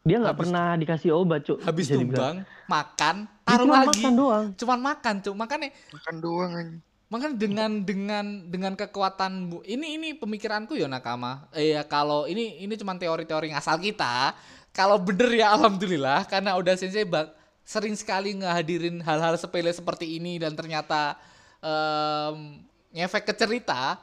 dia 0.00 0.20
nggak 0.20 0.36
pernah 0.36 0.76
dikasih 0.76 1.10
obat, 1.10 1.42
Cuk. 1.42 1.64
habis 1.64 1.88
bisa 1.88 1.96
dibilang. 1.96 2.44
tumbang 2.44 2.68
makan 2.68 3.16
taruh 3.42 3.66
lagi 3.66 3.88
makan 4.00 4.12
doang. 4.14 4.44
cuman 4.54 4.78
makan 4.80 5.14
cuk 5.20 5.34
makanya 5.34 5.68
Makan 5.90 6.16
doang. 6.20 6.66
Makanya 7.06 7.36
dengan 7.36 7.70
dengan 7.80 8.24
dengan 8.48 8.72
kekuatan 8.74 9.32
bu- 9.48 9.64
ini 9.64 9.96
ini 9.96 10.08
pemikiranku 10.12 10.74
ya 10.74 10.88
nakama 10.88 11.46
eh 11.52 11.76
ya 11.76 11.82
kalau 11.82 12.24
ini 12.24 12.58
ini 12.58 12.74
cuman 12.74 12.96
teori-teori 12.96 13.52
ngasal 13.52 13.76
kita 13.78 14.32
kalau 14.70 14.98
bener 14.98 15.30
ya 15.30 15.52
alhamdulillah 15.52 16.24
karena 16.26 16.56
udah 16.56 16.74
sensei 16.74 17.04
bak 17.04 17.30
sering 17.62 17.94
sekali 17.94 18.34
ngehadirin 18.34 19.00
hal-hal 19.00 19.36
sepele 19.36 19.70
seperti 19.70 20.16
ini 20.16 20.36
dan 20.36 20.52
ternyata 20.52 21.14
em, 21.60 22.60
ngefek 22.90 23.24
ke 23.24 23.34
cerita 23.34 24.00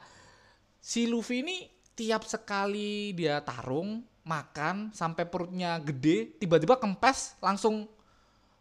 si 0.77 1.05
Luffy 1.05 1.41
ini 1.41 1.57
tiap 1.93 2.23
sekali 2.23 3.13
dia 3.13 3.37
tarung 3.39 4.01
makan 4.21 4.89
sampai 4.91 5.25
perutnya 5.25 5.77
gede 5.77 6.37
tiba-tiba 6.37 6.77
kempes 6.77 7.37
langsung 7.37 7.85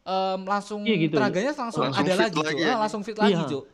em, 0.03 0.41
langsung 0.45 0.85
Iya 0.85 0.97
gitu. 0.99 1.17
tenaganya 1.17 1.53
langsung, 1.55 1.85
Langsung 1.87 2.03
ada 2.03 2.15
lagi, 2.19 2.41
lagi 2.41 2.61
ya. 2.61 2.75
Langsung 2.77 3.01
fit 3.01 3.17
lagi 3.17 3.37
Iya. 3.37 3.45
Cuk. 3.47 3.65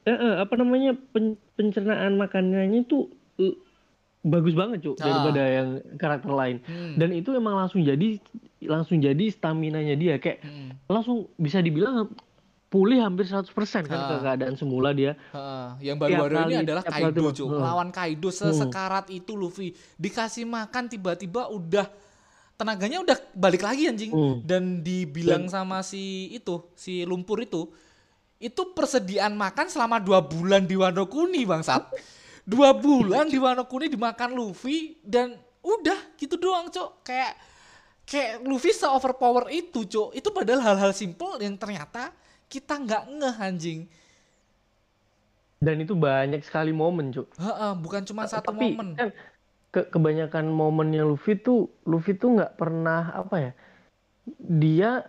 Dan 0.00 0.14
eh, 0.14 0.20
eh, 0.20 0.34
apa 0.38 0.54
namanya 0.54 0.92
pen- 1.08 1.38
pencernaan 1.54 2.14
makanannya 2.14 2.80
itu 2.80 3.08
eh, 3.36 3.54
bagus 4.20 4.52
banget 4.52 4.82
cuk 4.82 4.96
Ah. 4.96 5.04
daripada 5.04 5.42
yang 5.44 5.68
karakter 5.94 6.32
lain. 6.32 6.56
Hmm. 6.62 6.94
Dan 6.94 7.10
itu 7.12 7.30
emang 7.32 7.54
langsung 7.56 7.80
jadi 7.80 8.18
langsung 8.60 8.98
jadi 8.98 9.24
stamina-nya 9.28 9.94
dia 9.94 10.14
kayak 10.16 10.42
Hmm. 10.42 10.70
langsung 10.86 11.30
bisa 11.34 11.58
dibilang 11.58 12.10
pulih 12.68 13.00
hampir 13.00 13.24
100% 13.24 13.48
kan 13.82 13.96
Ah. 13.96 14.08
ke 14.10 14.14
keadaan 14.20 14.54
semula 14.54 14.92
dia. 14.92 15.16
Heeh, 15.30 15.68
yang 15.82 15.96
baru-baru 15.96 16.36
ini 16.46 16.56
adalah 16.60 16.84
Kaido, 16.84 17.30
Cuk. 17.30 17.48
Hmm. 17.48 17.58
Melawan 17.58 17.88
Kaido 17.88 18.28
sesekarat 18.28 19.08
itu 19.08 19.32
Luffy. 19.32 19.70
Dikasih 19.96 20.44
makan 20.44 20.84
tiba-tiba 20.86 21.48
udah 21.48 21.88
tenaganya 22.54 23.00
udah 23.00 23.16
balik 23.32 23.62
lagi 23.62 23.86
anjing. 23.86 24.10
Hmm. 24.10 24.42
Dan 24.42 24.82
dibilang 24.82 25.46
sama 25.46 25.80
si 25.80 26.28
itu, 26.28 26.68
si 26.74 27.06
lumpur 27.06 27.40
itu, 27.40 27.70
itu 28.38 28.62
persediaan 28.74 29.34
makan 29.34 29.66
selama 29.66 29.98
dua 29.98 30.22
bulan 30.22 30.66
di 30.66 30.78
Wano 30.78 31.10
Kuni, 31.10 31.42
bangsat. 31.42 31.90
Dua 32.48 32.72
bulan 32.72 33.28
di 33.28 33.36
Wano 33.36 33.66
Kuni 33.66 33.90
dimakan 33.92 34.32
Luffy 34.32 34.96
dan 35.04 35.36
udah 35.60 36.16
gitu 36.16 36.38
doang, 36.40 36.70
Cuk. 36.72 37.02
Kayak 37.04 37.36
kayak 38.08 38.40
Luffy 38.46 38.72
se 38.72 38.86
overpower 38.88 39.50
itu, 39.52 39.84
Cuk. 39.84 40.14
Itu 40.14 40.30
padahal 40.30 40.62
hal-hal 40.64 40.96
simple 40.96 41.36
yang 41.42 41.58
ternyata 41.58 42.14
kita 42.48 42.80
nggak 42.80 43.02
ngeh 43.20 43.36
anjing 43.36 43.80
dan 45.58 45.82
itu 45.82 45.94
banyak 45.98 46.40
sekali 46.46 46.70
momen 46.70 47.10
Heeh, 47.12 47.72
bukan 47.82 48.02
cuma 48.06 48.30
satu 48.30 48.54
tapi 48.54 48.78
momen. 48.78 48.94
kan 48.94 49.10
ke 49.68 49.80
kebanyakan 49.92 50.48
momennya 50.48 51.04
Luffy 51.04 51.36
tuh 51.36 51.68
Luffy 51.84 52.16
tuh 52.16 52.40
nggak 52.40 52.56
pernah 52.56 53.12
apa 53.12 53.36
ya 53.36 53.52
dia 54.38 55.04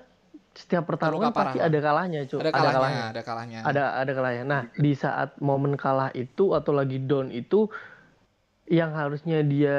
setiap 0.59 0.83
pertarungan 0.83 1.31
pasti 1.31 1.55
ada 1.57 1.79
kalahnya 1.79 2.19
cuk 2.25 2.37
Ada 2.37 2.51
kalahnya, 2.51 3.03
ada 3.07 3.21
kalahnya. 3.23 3.59
ada 3.63 3.83
ada 3.95 4.11
kalahnya 4.11 4.43
nah 4.43 4.61
di 4.69 4.91
saat 4.91 5.39
momen 5.39 5.73
kalah 5.73 6.11
itu 6.13 6.51
atau 6.51 6.71
lagi 6.71 6.99
down 6.99 7.31
itu 7.31 7.71
yang 8.67 8.91
harusnya 8.91 9.39
dia 9.41 9.77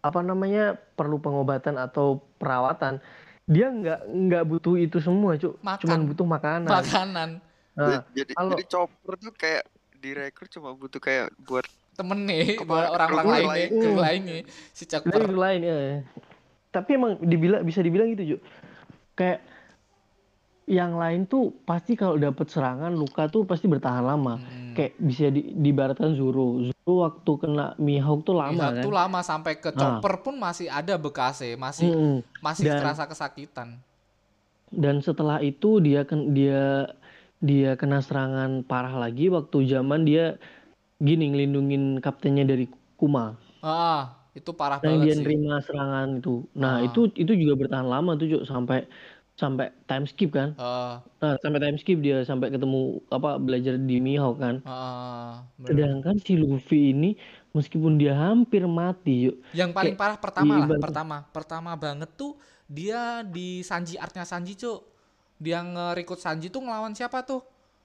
apa 0.00 0.20
namanya 0.20 0.74
perlu 0.74 1.16
pengobatan 1.16 1.76
atau 1.76 2.18
perawatan 2.34 2.98
dia 3.44 3.68
nggak 3.68 4.00
nggak 4.06 4.44
butuh 4.44 4.74
itu 4.76 4.98
semua 4.98 5.36
cuk 5.36 5.54
Makan. 5.60 5.80
cuman 5.80 6.00
butuh 6.04 6.26
makanan 6.26 6.66
Makanan 6.66 7.30
Nah, 7.70 8.02
jadi 8.10 8.34
kalau- 8.34 8.50
jadi 8.52 8.64
chopper 8.66 9.14
tuh 9.16 9.32
kayak 9.32 9.62
direkrut 9.96 10.50
cuma 10.50 10.74
butuh 10.74 10.98
kayak 10.98 11.30
buat 11.40 11.64
temen 11.92 12.26
nih 12.26 12.58
buat 12.60 12.90
orang-orang 12.90 13.24
lain 13.24 13.38
nih, 13.38 13.46
lain. 13.46 13.68
Hmm. 13.70 13.96
lain 13.96 14.20
nih 14.22 14.40
si 14.70 14.82
Chopper. 14.84 15.14
itu 15.14 15.32
lain 15.32 15.60
ya 15.62 15.76
tapi 16.68 16.90
emang 16.92 17.12
dibilang 17.20 17.62
bisa 17.62 17.78
dibilang 17.78 18.10
gitu 18.10 18.34
Cuk 18.34 18.40
kayak 19.14 19.38
yang 20.70 20.94
lain 20.94 21.26
tuh 21.26 21.50
pasti 21.60 21.92
kalau 21.92 22.14
dapat 22.14 22.46
serangan 22.46 22.92
luka 22.92 23.26
tuh 23.26 23.42
pasti 23.42 23.66
bertahan 23.66 24.00
lama 24.00 24.38
Hmm. 24.38 24.70
kayak 24.72 24.92
bisa 24.96 25.26
di, 25.28 25.50
diibaratkan 25.52 26.14
Zoro 26.14 26.62
Zoro 26.62 26.94
waktu 27.02 27.32
kena 27.36 27.74
Mihawk 27.76 28.22
tuh 28.22 28.32
lama 28.32 28.54
Mihawk 28.54 28.72
kan 28.72 28.84
tuh 28.84 28.94
lama 28.94 29.18
sampai 29.20 29.52
ke 29.56 29.68
Nah. 29.68 29.98
Chopper 29.98 30.14
pun 30.20 30.34
masih 30.36 30.66
ada 30.66 30.94
bekasnya, 30.94 31.54
masih 31.56 31.88
Mm-mm. 31.88 32.14
masih 32.38 32.64
Dan- 32.64 32.80
terasa 32.80 33.04
kesakitan. 33.04 33.82
dan 34.70 34.98
setelah 35.00 35.42
itu 35.42 35.80
dia 35.80 36.02
ken, 36.04 36.30
dia 36.30 36.86
dia 37.36 37.74
kena 37.74 37.98
serangan 37.98 38.62
parah 38.62 38.94
lagi 38.94 39.26
waktu 39.26 39.66
zaman 39.66 40.04
dia 40.04 40.38
gini 40.96 41.26
ngelindungin 41.28 41.98
kaptennya 41.98 42.44
dari 42.44 42.70
Kuma 42.94 43.34
Ah, 43.58 44.14
itu 44.30 44.52
parah 44.52 44.78
dia 44.78 44.94
banget 44.94 45.10
sih. 45.10 45.20
nerima 45.20 45.58
serangan 45.58 46.08
itu 46.14 46.46
nah 46.52 46.78
Ah. 46.78 46.86
itu 46.86 47.10
itu 47.12 47.34
juga 47.34 47.58
bertahan 47.58 47.82
lama 47.84 48.14
tuh 48.14 48.30
Cuk 48.30 48.42
sampai 48.44 48.86
sampai 49.40 49.72
time 49.84 50.04
skip 50.04 50.30
kan 50.30 50.52
Ah, 50.54 51.00
Nah, 51.16 51.40
sampai 51.40 51.58
time 51.58 51.76
skip 51.76 51.96
dia 51.96 52.20
sampai 52.22 52.48
ketemu 52.48 53.00
apa 53.08 53.36
belajar 53.36 53.74
di 53.74 53.96
Mihawk 53.96 54.36
kan. 54.36 54.56
ah, 54.62 55.48
bener. 55.56 55.88
Sedangkan 55.88 56.16
si 56.18 56.32
Luffy 56.34 56.92
ini 56.92 57.16
meskipun 57.50 57.96
dia 57.96 58.12
hampir 58.12 58.62
mati, 58.64 59.26
yuk. 59.26 59.40
Yang 59.50 59.70
paling 59.72 59.88
kayak 59.90 59.98
parah 59.98 60.18
pertama 60.20 60.52
lah, 60.52 60.66
ibarat- 60.66 60.82
pertama, 60.82 61.16
pertama 61.26 61.70
banget 61.74 62.10
tuh 62.12 62.36
dia 62.66 63.00
di 63.22 63.60
Sanji 63.60 63.96
artnya 63.96 64.22
Sanji 64.22 64.54
cuk. 64.54 64.84
Dia 65.36 65.58
nge-recruit 65.58 66.20
Sanji 66.20 66.46
tuh 66.46 66.60
ngelawan 66.60 66.92
siapa 66.92 67.24
tuh? 67.24 67.40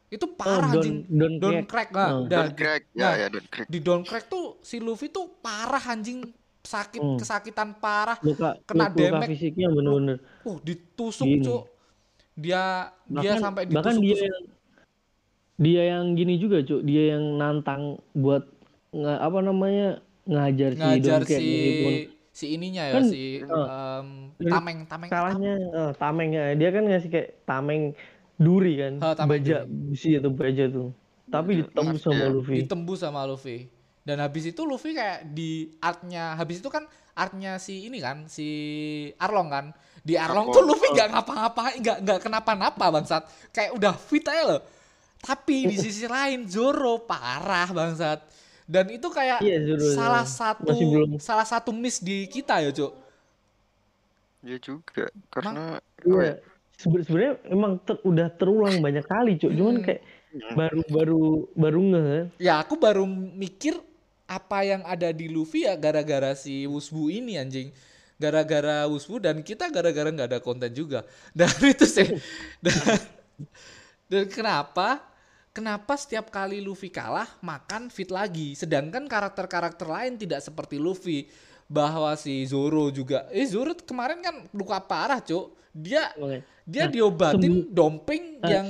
Itu 0.06 0.30
parah 0.30 0.70
Don- 0.70 0.76
anjing. 0.78 0.98
Don 1.10 1.34
Don 1.40 1.56
Crack. 1.64 1.66
Crack 1.66 1.90
nah, 1.92 2.10
Oh. 2.14 2.24
Don 2.28 2.50
crack 2.54 2.82
ya 2.94 3.02
nah, 3.02 3.14
ya 3.16 3.28
Don 3.28 3.46
crack 3.48 3.66
di 3.66 3.80
Don 3.80 4.02
Crack 4.02 4.26
tuh 4.28 4.60
si 4.62 4.78
Luffy 4.78 5.08
tuh 5.08 5.32
parah 5.40 5.82
anjing 5.82 6.22
sakit 6.66 7.00
Hmm. 7.00 7.16
kesakitan 7.16 7.78
parah. 7.78 8.18
Luka, 8.20 8.58
Kena 8.66 8.90
luka, 8.90 8.98
damage. 9.00 9.30
fisiknya 9.32 9.68
bener-bener. 9.70 10.18
Uh, 10.42 10.58
ditusuk 10.60 11.24
Gini. 11.24 11.46
cuk. 11.46 11.64
Dia 12.36 12.90
dia 13.06 13.32
Bahkan, 13.32 13.38
sampai 13.40 13.64
bahkan 13.66 13.96
dia 13.96 14.12
ditusuk. 14.12 14.26
yang 14.26 14.40
dia 15.56 15.84
yang 15.88 16.04
gini 16.14 16.36
juga, 16.36 16.60
Cuk. 16.60 16.84
Dia 16.84 17.16
yang 17.16 17.40
nantang 17.40 17.82
buat 18.12 18.44
nge, 18.92 19.14
apa 19.18 19.40
namanya? 19.40 19.90
ngajar, 20.26 20.74
si 20.74 20.82
ngajar 20.82 21.20
si 21.22 21.34
meskipun 21.38 21.94
si 22.32 22.46
ininya 22.52 22.84
ya 22.84 22.94
Kan, 22.94 23.04
si 23.06 23.22
em, 23.40 24.08
dari 24.36 24.50
tameng 24.50 24.78
tameng 24.84 25.08
kalahnya 25.08 25.54
eh, 25.56 25.92
tameng 25.96 26.30
ya. 26.30 26.46
Dia 26.52 26.70
kan 26.72 26.84
ngasih 26.84 27.10
kayak 27.10 27.30
tameng 27.46 27.94
duri 28.36 28.74
kan. 28.76 28.94
Oh, 29.00 29.14
tameng 29.14 29.38
baja 29.38 29.58
besi 29.64 30.18
atau 30.18 30.34
baja 30.34 30.66
tuh. 30.66 30.90
Tapi 31.26 31.62
ditembus 31.62 32.02
sama 32.02 32.26
Luffy. 32.28 32.56
ditembus 32.60 33.00
sama 33.00 33.22
Luffy. 33.24 33.70
Dan 34.06 34.22
habis 34.22 34.46
itu 34.46 34.62
Luffy 34.64 34.94
kayak 34.94 35.34
di 35.34 35.74
artnya 35.82 36.38
habis 36.38 36.62
itu 36.62 36.70
kan 36.70 36.86
artnya 37.18 37.58
si 37.58 37.90
ini 37.90 37.98
kan 37.98 38.30
si 38.30 38.48
Arlong 39.18 39.50
kan. 39.50 39.66
Di 40.06 40.14
Arlong 40.14 40.54
tuh 40.54 40.62
Luffy 40.62 40.86
oh. 40.86 40.94
nggak 40.94 41.10
ngapa-ngapain, 41.10 41.76
nggak 41.82 41.98
nggak 42.06 42.20
kenapa-napa 42.22 42.86
bangsat. 42.94 43.26
Kayak 43.50 43.74
udah 43.74 43.94
fit 43.98 44.22
aja 44.24 44.44
loh. 44.46 44.62
Tapi 45.18 45.66
di 45.66 45.76
sisi 45.82 46.06
lain 46.06 46.46
Zoro 46.46 47.02
parah 47.02 47.66
bangsat. 47.68 48.22
Dan 48.66 48.90
itu 48.90 49.10
kayak 49.10 49.42
Iya, 49.42 49.58
Zoro, 49.74 49.86
salah 49.94 50.22
Zoro. 50.22 50.38
satu 50.38 50.70
Masih 50.70 50.86
belum- 50.86 51.18
salah 51.18 51.46
satu 51.46 51.70
miss 51.74 51.98
di 51.98 52.26
kita 52.26 52.62
ya, 52.62 52.70
Cuk. 52.70 52.94
ya 54.46 54.58
juga 54.58 55.10
karena 55.28 55.82
Iya. 56.06 56.38
Sebe- 56.76 57.02
Sebenarnya 57.02 57.34
emang 57.48 57.80
ter- 57.82 58.04
udah 58.04 58.28
terulang 58.30 58.78
banyak 58.78 59.06
kali, 59.08 59.40
Cuk. 59.40 59.50
Cuman 59.50 59.82
Hmm. 59.82 59.86
kayak 59.86 60.02
baru 60.54 60.82
baru 60.86 61.24
baru 61.56 61.80
ngeh. 61.82 62.24
Ya 62.38 62.60
aku 62.60 62.76
baru 62.76 63.08
mikir 63.10 63.80
apa 64.26 64.66
yang 64.66 64.82
ada 64.86 65.14
di 65.14 65.30
Luffy 65.30 65.70
ya 65.70 65.78
gara-gara 65.78 66.34
si 66.34 66.66
Wusbu 66.66 67.14
ini 67.14 67.38
anjing. 67.38 67.70
Gara-gara 68.18 68.88
Wusbu 68.90 69.22
dan 69.22 69.46
kita 69.46 69.70
gara-gara 69.70 70.10
nggak 70.10 70.30
ada 70.34 70.40
konten 70.42 70.72
juga. 70.74 71.06
Dan 71.38 71.52
itu 71.62 71.86
sih. 71.86 72.16
Dan, 72.64 72.98
dan 74.08 74.26
kenapa? 74.32 75.04
Kenapa 75.56 75.96
setiap 75.96 76.32
kali 76.32 76.60
Luffy 76.60 76.92
kalah 76.92 77.28
makan 77.40 77.88
fit 77.88 78.12
lagi? 78.12 78.56
Sedangkan 78.56 79.08
karakter-karakter 79.08 79.88
lain 79.88 80.20
tidak 80.20 80.44
seperti 80.44 80.80
Luffy. 80.80 81.28
Bahwa 81.66 82.14
si 82.14 82.46
Zoro 82.46 82.94
juga. 82.94 83.26
Eh 83.34 83.44
Zoro 83.50 83.74
kemarin 83.74 84.22
kan 84.22 84.46
luka 84.54 84.78
parah, 84.80 85.18
Cuk. 85.18 85.58
Dia 85.76 86.14
Makanya. 86.16 86.44
dia 86.64 86.84
Nah, 86.88 86.92
diobatin 86.94 87.54
domping 87.68 88.36
Nah, 88.46 88.52
yang 88.52 88.68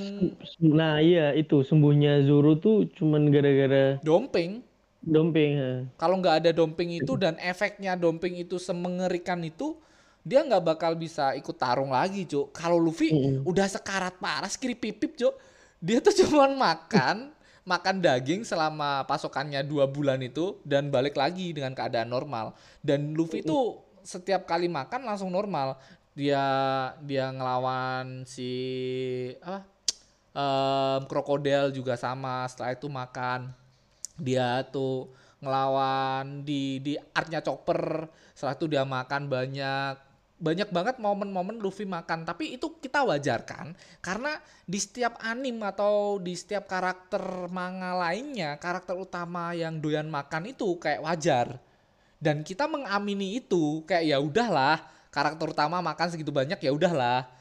Nah, 0.63 0.95
iya 1.03 1.35
itu 1.35 1.61
sembuhnya 1.61 2.23
Zoro 2.25 2.57
tuh 2.57 2.87
cuman 2.95 3.29
gara-gara 3.29 3.99
domping. 4.01 4.64
Domping. 5.05 5.51
ha. 5.61 5.71
kalau 5.95 6.17
nggak 6.17 6.35
ada 6.43 6.51
domping 6.51 6.97
itu 6.97 7.13
dan 7.15 7.37
efeknya 7.37 7.93
domping 7.93 8.35
itu 8.41 8.57
semengerikan 8.57 9.39
itu 9.45 9.77
dia 10.25 10.41
nggak 10.41 10.63
bakal 10.65 10.97
bisa 10.97 11.37
ikut 11.37 11.53
tarung 11.53 11.93
lagi 11.93 12.25
cuk 12.25 12.49
kalau 12.49 12.81
Luffy 12.81 13.13
Mm-mm. 13.13 13.45
udah 13.45 13.69
sekarat 13.69 14.17
parah 14.17 14.49
skiri 14.49 14.73
pipip 14.73 15.13
cuk 15.13 15.37
dia 15.77 16.01
tuh 16.01 16.11
cuman 16.25 16.57
makan 16.57 17.29
makan 17.65 17.97
daging 18.01 18.41
selama 18.45 19.05
pasokannya 19.05 19.61
dua 19.65 19.85
bulan 19.89 20.21
itu 20.21 20.57
dan 20.65 20.89
balik 20.89 21.17
lagi 21.17 21.53
dengan 21.53 21.77
keadaan 21.77 22.09
normal 22.09 22.57
dan 22.81 23.13
Luffy 23.13 23.45
itu 23.45 23.81
setiap 24.05 24.45
kali 24.45 24.69
makan 24.69 25.05
langsung 25.05 25.33
normal 25.33 25.77
dia 26.13 26.41
dia 27.01 27.29
ngelawan 27.33 28.25
si 28.25 28.49
apa 29.41 29.65
em, 30.33 31.01
krokodil 31.09 31.73
juga 31.73 31.97
sama 31.97 32.45
setelah 32.45 32.77
itu 32.77 32.87
makan 32.87 33.49
dia 34.15 34.63
tuh 34.71 35.11
ngelawan 35.43 36.41
di 36.47 36.79
di 36.81 36.93
artnya 37.13 37.43
chopper 37.43 38.07
setelah 38.33 38.55
itu 38.55 38.65
dia 38.71 38.83
makan 38.87 39.27
banyak 39.27 39.95
banyak 40.35 40.67
banget 40.67 40.95
momen-momen 40.99 41.63
Luffy 41.63 41.87
makan. 41.87 42.27
Tapi 42.27 42.59
itu 42.59 42.75
kita 42.79 43.07
wajarkan 43.07 43.71
karena 44.03 44.35
di 44.67 44.79
setiap 44.79 45.15
anim 45.23 45.55
atau 45.63 46.19
di 46.19 46.35
setiap 46.35 46.67
karakter 46.67 47.47
manga 47.49 47.95
lainnya 47.95 48.59
karakter 48.59 48.99
utama 48.99 49.55
yang 49.55 49.79
doyan 49.79 50.11
makan 50.11 50.51
itu 50.51 50.75
kayak 50.75 51.01
wajar. 51.03 51.47
Dan 52.19 52.43
kita 52.43 52.67
mengamini 52.67 53.39
itu 53.43 53.83
kayak 53.87 54.05
ya 54.05 54.17
udahlah 54.19 54.81
karakter 55.11 55.55
utama 55.55 55.79
makan 55.79 56.07
segitu 56.11 56.35
banyak 56.35 56.59
ya 56.59 56.71
udahlah. 56.75 57.31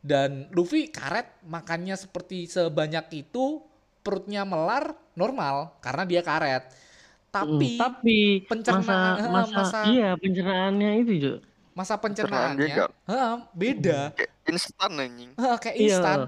Dan 0.00 0.48
Luffy 0.56 0.88
karet 0.88 1.28
makannya 1.44 1.94
seperti 1.94 2.48
sebanyak 2.48 3.20
itu 3.20 3.62
perutnya 4.00 4.48
melar 4.48 4.96
normal 5.20 5.76
karena 5.78 6.02
dia 6.02 6.20
karet 6.20 6.64
tapi 7.28 7.68
Mm, 7.68 7.78
tapi 7.78 8.18
pencernaan- 8.42 8.82
masa, 8.82 9.20
eh, 9.20 9.30
masa 9.30 9.54
masa- 9.54 9.86
iya 9.86 10.08
pencernaannya 10.14 10.90
itu, 10.98 11.12
Cuk. 11.20 11.38
masa 11.72 11.94
pencernaannya 11.94 12.74
hah, 13.04 13.46
beda 13.52 14.10
kayak 14.12 14.30
instan 14.48 14.90
anjing 14.96 15.30
Hah, 15.36 15.54
kayak 15.56 15.76
Iya. 15.76 15.86
instan 15.92 16.18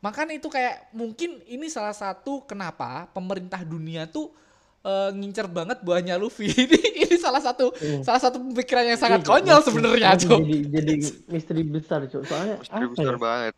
makanya 0.00 0.34
itu 0.34 0.48
kayak 0.48 0.90
mungkin 0.90 1.38
ini 1.44 1.68
salah 1.68 1.92
satu 1.92 2.42
kenapa 2.42 3.06
pemerintah 3.10 3.62
dunia 3.62 4.08
tuh 4.08 4.32
eh, 4.80 5.12
ngincer 5.12 5.44
banget 5.46 5.78
buahnya 5.78 6.16
Luffy 6.16 6.48
ini 6.58 6.80
ini 6.98 7.14
salah 7.14 7.38
satu 7.38 7.68
Hmm. 7.70 8.00
salah 8.00 8.18
satu 8.18 8.40
pemikiran 8.42 8.82
yang 8.86 8.96
sangat 8.96 9.20
Iya, 9.20 9.26
Cuk. 9.26 9.32
konyol 9.36 9.60
sebenarnya 9.62 10.08
Cuk. 10.18 10.40
Jadi 10.40 10.56
jadi 10.66 10.92
misteri 11.28 11.62
besar, 11.62 12.00
Cuk. 12.06 12.24
Soalnya 12.24 12.56
apa 12.64 12.88
besar 12.88 13.04
ya? 13.06 13.20
banget 13.20 13.54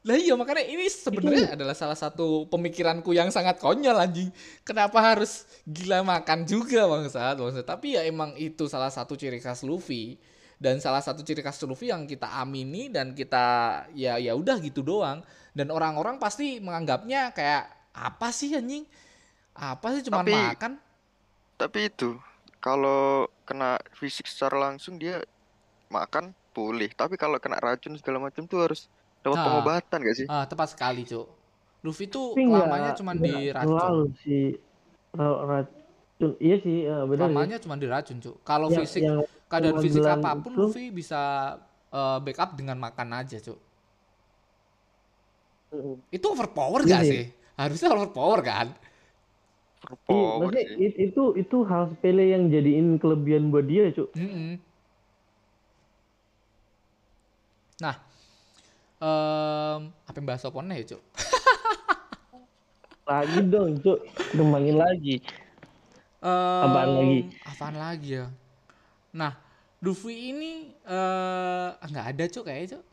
Lah 0.00 0.16
iya 0.16 0.32
makanya 0.32 0.64
ini 0.64 0.88
sebenarnya 0.88 1.52
adalah 1.52 1.76
salah 1.76 1.96
satu 1.98 2.48
pemikiranku 2.48 3.12
yang 3.12 3.28
sangat 3.28 3.60
konyol 3.60 4.00
anjing. 4.00 4.32
Kenapa 4.64 4.96
harus 4.96 5.44
gila 5.68 6.00
makan 6.00 6.48
juga 6.48 6.88
bangsat, 6.88 7.36
bangsat. 7.36 7.68
Tapi 7.68 8.00
ya 8.00 8.08
emang 8.08 8.32
itu 8.40 8.64
salah 8.64 8.88
satu 8.88 9.12
ciri 9.12 9.44
khas 9.44 9.60
Luffy 9.60 10.16
dan 10.56 10.80
salah 10.80 11.04
satu 11.04 11.20
ciri 11.20 11.44
khas 11.44 11.60
Luffy 11.68 11.92
yang 11.92 12.08
kita 12.08 12.32
amini 12.40 12.88
dan 12.88 13.12
kita 13.12 13.44
ya 13.92 14.16
ya 14.16 14.32
udah 14.32 14.56
gitu 14.64 14.80
doang. 14.80 15.20
Dan 15.52 15.68
orang-orang 15.68 16.16
pasti 16.16 16.64
menganggapnya 16.64 17.36
kayak 17.36 17.68
apa 17.92 18.32
sih 18.32 18.56
anjing? 18.56 18.88
Apa 19.52 19.92
sih 19.98 20.08
cuma 20.08 20.24
Tapi- 20.24 20.32
makan? 20.32 20.72
tapi 21.60 21.92
itu 21.92 22.16
kalau 22.56 23.28
kena 23.44 23.76
fisik 23.92 24.24
secara 24.24 24.56
langsung 24.72 24.96
dia 24.96 25.20
makan 25.92 26.32
boleh 26.56 26.88
tapi 26.96 27.20
kalau 27.20 27.36
kena 27.36 27.60
racun 27.60 28.00
segala 28.00 28.16
macam 28.16 28.48
tuh 28.48 28.64
harus 28.64 28.88
dapat 29.20 29.36
Nah. 29.36 29.44
pengobatan 29.46 29.98
gak 30.00 30.16
sih 30.16 30.26
Ah, 30.26 30.44
tepat 30.44 30.68
sekali, 30.70 31.02
Cuk. 31.04 31.26
Luffy 31.80 32.06
tuh 32.06 32.32
Tapi 32.32 32.44
lamanya 32.44 32.92
cuma 32.92 33.12
nggak 33.12 33.24
di 33.24 33.34
racun. 33.48 33.68
Terlalu 33.72 34.04
sih 34.18 34.44
ra- 35.10 35.42
racun. 35.42 36.30
Iya 36.36 36.56
sih, 36.60 36.76
eh, 36.84 37.04
benar. 37.04 37.24
Lamanya 37.26 37.56
cuma 37.56 37.74
di 37.74 37.86
racun, 37.86 38.16
Cuk. 38.18 38.36
Kalau 38.42 38.68
Yang- 38.68 38.80
fisik 38.84 39.02
yang 39.02 39.20
keadaan 39.46 39.80
fisik 39.80 40.04
apa 40.04 40.30
pun 40.36 40.52
itu- 40.52 40.60
Luffy 40.62 40.84
bisa 40.90 41.22
eh, 41.88 42.18
backup 42.20 42.54
dengan 42.54 42.76
makan 42.76 43.08
aja, 43.14 43.36
Cuk. 43.36 43.58
Mm. 45.70 45.96
Itu 46.10 46.26
overpower 46.28 46.82
Iya 46.82 46.92
gak 46.92 47.02
sih. 47.04 47.24
Harusnya 47.56 47.88
overpower 47.90 48.40
kan? 48.40 48.66
Iya, 49.80 49.96
Power 50.04 50.52
maksudnya 50.52 50.64
itu 51.00 51.22
itu 51.34 51.56
hal 51.64 51.88
sepele 51.88 52.24
yang 52.28 52.46
jadiin 52.46 52.94
kelebihan 52.96 53.48
buat 53.48 53.64
dia, 53.64 53.88
Cuk. 53.90 54.12
Mm-mm. 54.12 54.50
Nah, 54.54 54.69
em 59.00 59.80
apa 60.04 60.16
yang 60.20 60.28
bahas 60.28 60.44
oponnya 60.44 60.76
ya, 60.76 60.96
Cuk? 60.96 61.02
Lagi 63.10 63.40
dong, 63.48 63.80
Cuk. 63.80 63.98
Kembangin 64.36 64.76
lagi. 64.76 65.16
Apaan 66.20 66.88
Em, 66.88 66.96
lagi? 67.00 67.20
Apaan 67.48 67.76
lagi 67.80 68.10
ya? 68.20 68.26
Nah, 69.16 69.32
Luffy 69.80 70.36
ini 70.36 70.76
eh 70.84 71.68
nggak 71.80 72.06
ada, 72.14 72.24
Cuk, 72.28 72.44
kayaknya, 72.46 72.78
Cuk. 72.78 72.84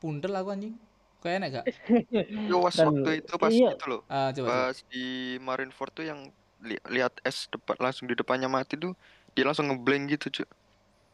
Puntel 0.00 0.32
aku 0.38 0.54
anjing. 0.54 0.74
Kayaknya 1.20 1.60
gak? 1.60 1.66
Yo 2.48 2.64
was 2.64 2.80
waktu 2.80 3.20
itu 3.20 3.34
pas 3.36 3.52
iya. 3.52 3.76
itu 3.76 3.84
loh. 3.84 4.00
Eh, 4.08 4.30
coba, 4.32 4.40
coba. 4.40 4.48
Pas 4.72 4.76
di 4.88 5.36
Marineford 5.44 5.92
tuh 5.92 6.04
yang 6.08 6.32
li- 6.64 6.80
lihat 6.88 7.12
es 7.20 7.44
depan 7.52 7.76
langsung 7.76 8.08
di 8.08 8.16
depannya 8.16 8.48
mati 8.48 8.80
tuh 8.80 8.96
dia 9.36 9.44
langsung 9.44 9.68
ngeblank 9.68 10.16
gitu 10.16 10.40
cuy. 10.40 10.48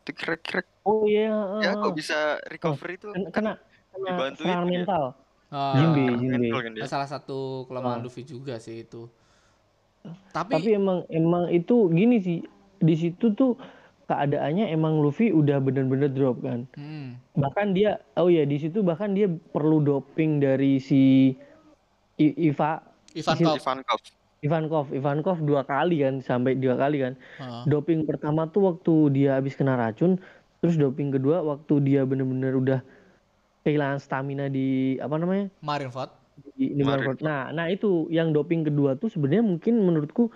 Itu 0.07 0.11
kira-kira 0.15 0.63
Oh 0.87 1.03
iya, 1.03 1.35
ya 1.59 1.75
ah, 1.75 1.83
kok 1.83 1.91
ah. 1.91 1.95
bisa 1.99 2.39
recovery 2.47 2.95
tuh 2.95 3.11
kena 3.11 3.35
kena, 3.35 3.35
kena 3.35 3.53
dibantuin 3.99 4.35
serangan 4.37 4.67
mental. 4.67 5.05
Eh, 5.47 5.55
ya, 5.55 5.71
Jinbe. 5.79 6.05
mental 6.43 6.61
kan 6.61 6.73
dia. 6.73 6.85
salah 6.87 7.07
satu 7.07 7.39
kelemahan 7.65 8.01
Ah. 8.01 8.05
Luffy 8.05 8.23
juga 8.23 8.59
sih 8.59 8.83
itu. 8.83 9.07
Tapi, 10.31 10.53
Tapi 10.55 10.69
emang 10.73 11.03
emang 11.09 11.49
itu 11.49 11.89
gini 11.89 12.19
sih. 12.19 12.39
Di 12.77 12.95
situ 12.95 13.33
tuh 13.33 13.57
keadaannya 14.07 14.69
emang 14.69 15.01
Luffy 15.01 15.31
udah 15.31 15.59
bener-bener 15.59 16.07
drop 16.07 16.39
kan. 16.41 16.67
hmm, 16.73 17.35
Bahkan 17.35 17.73
dia 17.73 17.99
oh 18.15 18.27
ya 18.27 18.43
di 18.43 18.55
situ 18.57 18.81
bahkan 18.81 19.11
dia 19.11 19.27
perlu 19.27 19.81
doping 19.81 20.39
dari 20.39 20.79
si 20.79 21.35
I- 22.17 22.37
Iva 22.45 22.79
Ivankov. 23.13 23.59
Ivankov. 23.59 24.01
Ivankov, 24.39 24.87
Ivankov 24.91 25.39
dua 25.41 25.63
kali 25.63 26.01
kan 26.01 26.21
sampai 26.21 26.55
dua 26.55 26.77
kali 26.77 27.01
kan. 27.01 27.15
Heeh. 27.41 27.63
Doping 27.67 28.05
pertama 28.05 28.47
tuh 28.47 28.69
waktu 28.69 28.95
dia 29.11 29.35
habis 29.35 29.55
kena 29.55 29.75
racun, 29.75 30.21
terus 30.61 30.77
doping 30.77 31.11
kedua 31.11 31.41
waktu 31.41 31.81
dia 31.81 32.05
bener-bener 32.05 32.53
udah 32.53 32.81
kehilangan 33.67 33.99
stamina 33.99 34.47
di 34.47 34.95
apa 35.03 35.19
namanya? 35.19 35.51
Marineford. 35.59 36.15
di, 36.55 36.79
di 36.79 36.83
Marineford. 36.87 37.19
Nah, 37.27 37.51
nah 37.51 37.67
itu 37.67 38.07
yang 38.15 38.31
doping 38.31 38.63
kedua 38.63 38.95
tuh 38.95 39.11
sebenarnya 39.11 39.43
mungkin 39.43 39.83
menurutku 39.83 40.31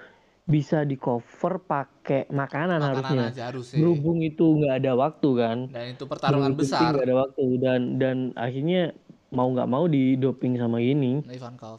bisa 0.51 0.83
di 0.83 0.99
cover 0.99 1.63
pakai 1.63 2.27
makanan, 2.27 2.83
Makanan 2.83 2.91
harusnya. 2.91 3.23
aja 3.31 3.43
harusnya. 3.55 3.79
Berhubung 3.79 4.19
itu 4.19 4.43
nggak 4.43 4.75
ada 4.83 4.93
waktu 4.99 5.29
kan. 5.39 5.59
Dan 5.71 5.85
itu 5.95 6.05
pertarungan 6.11 6.59
Berhubung 6.59 6.67
besar. 6.67 6.91
Nggak 6.91 7.07
ada 7.07 7.17
waktu 7.23 7.45
dan 7.63 7.81
dan 8.03 8.17
akhirnya 8.35 8.83
mau 9.31 9.47
nggak 9.47 9.71
mau 9.71 9.87
di 9.87 10.19
doping 10.19 10.59
sama 10.59 10.83
ini. 10.83 11.23
Ivankov. 11.31 11.79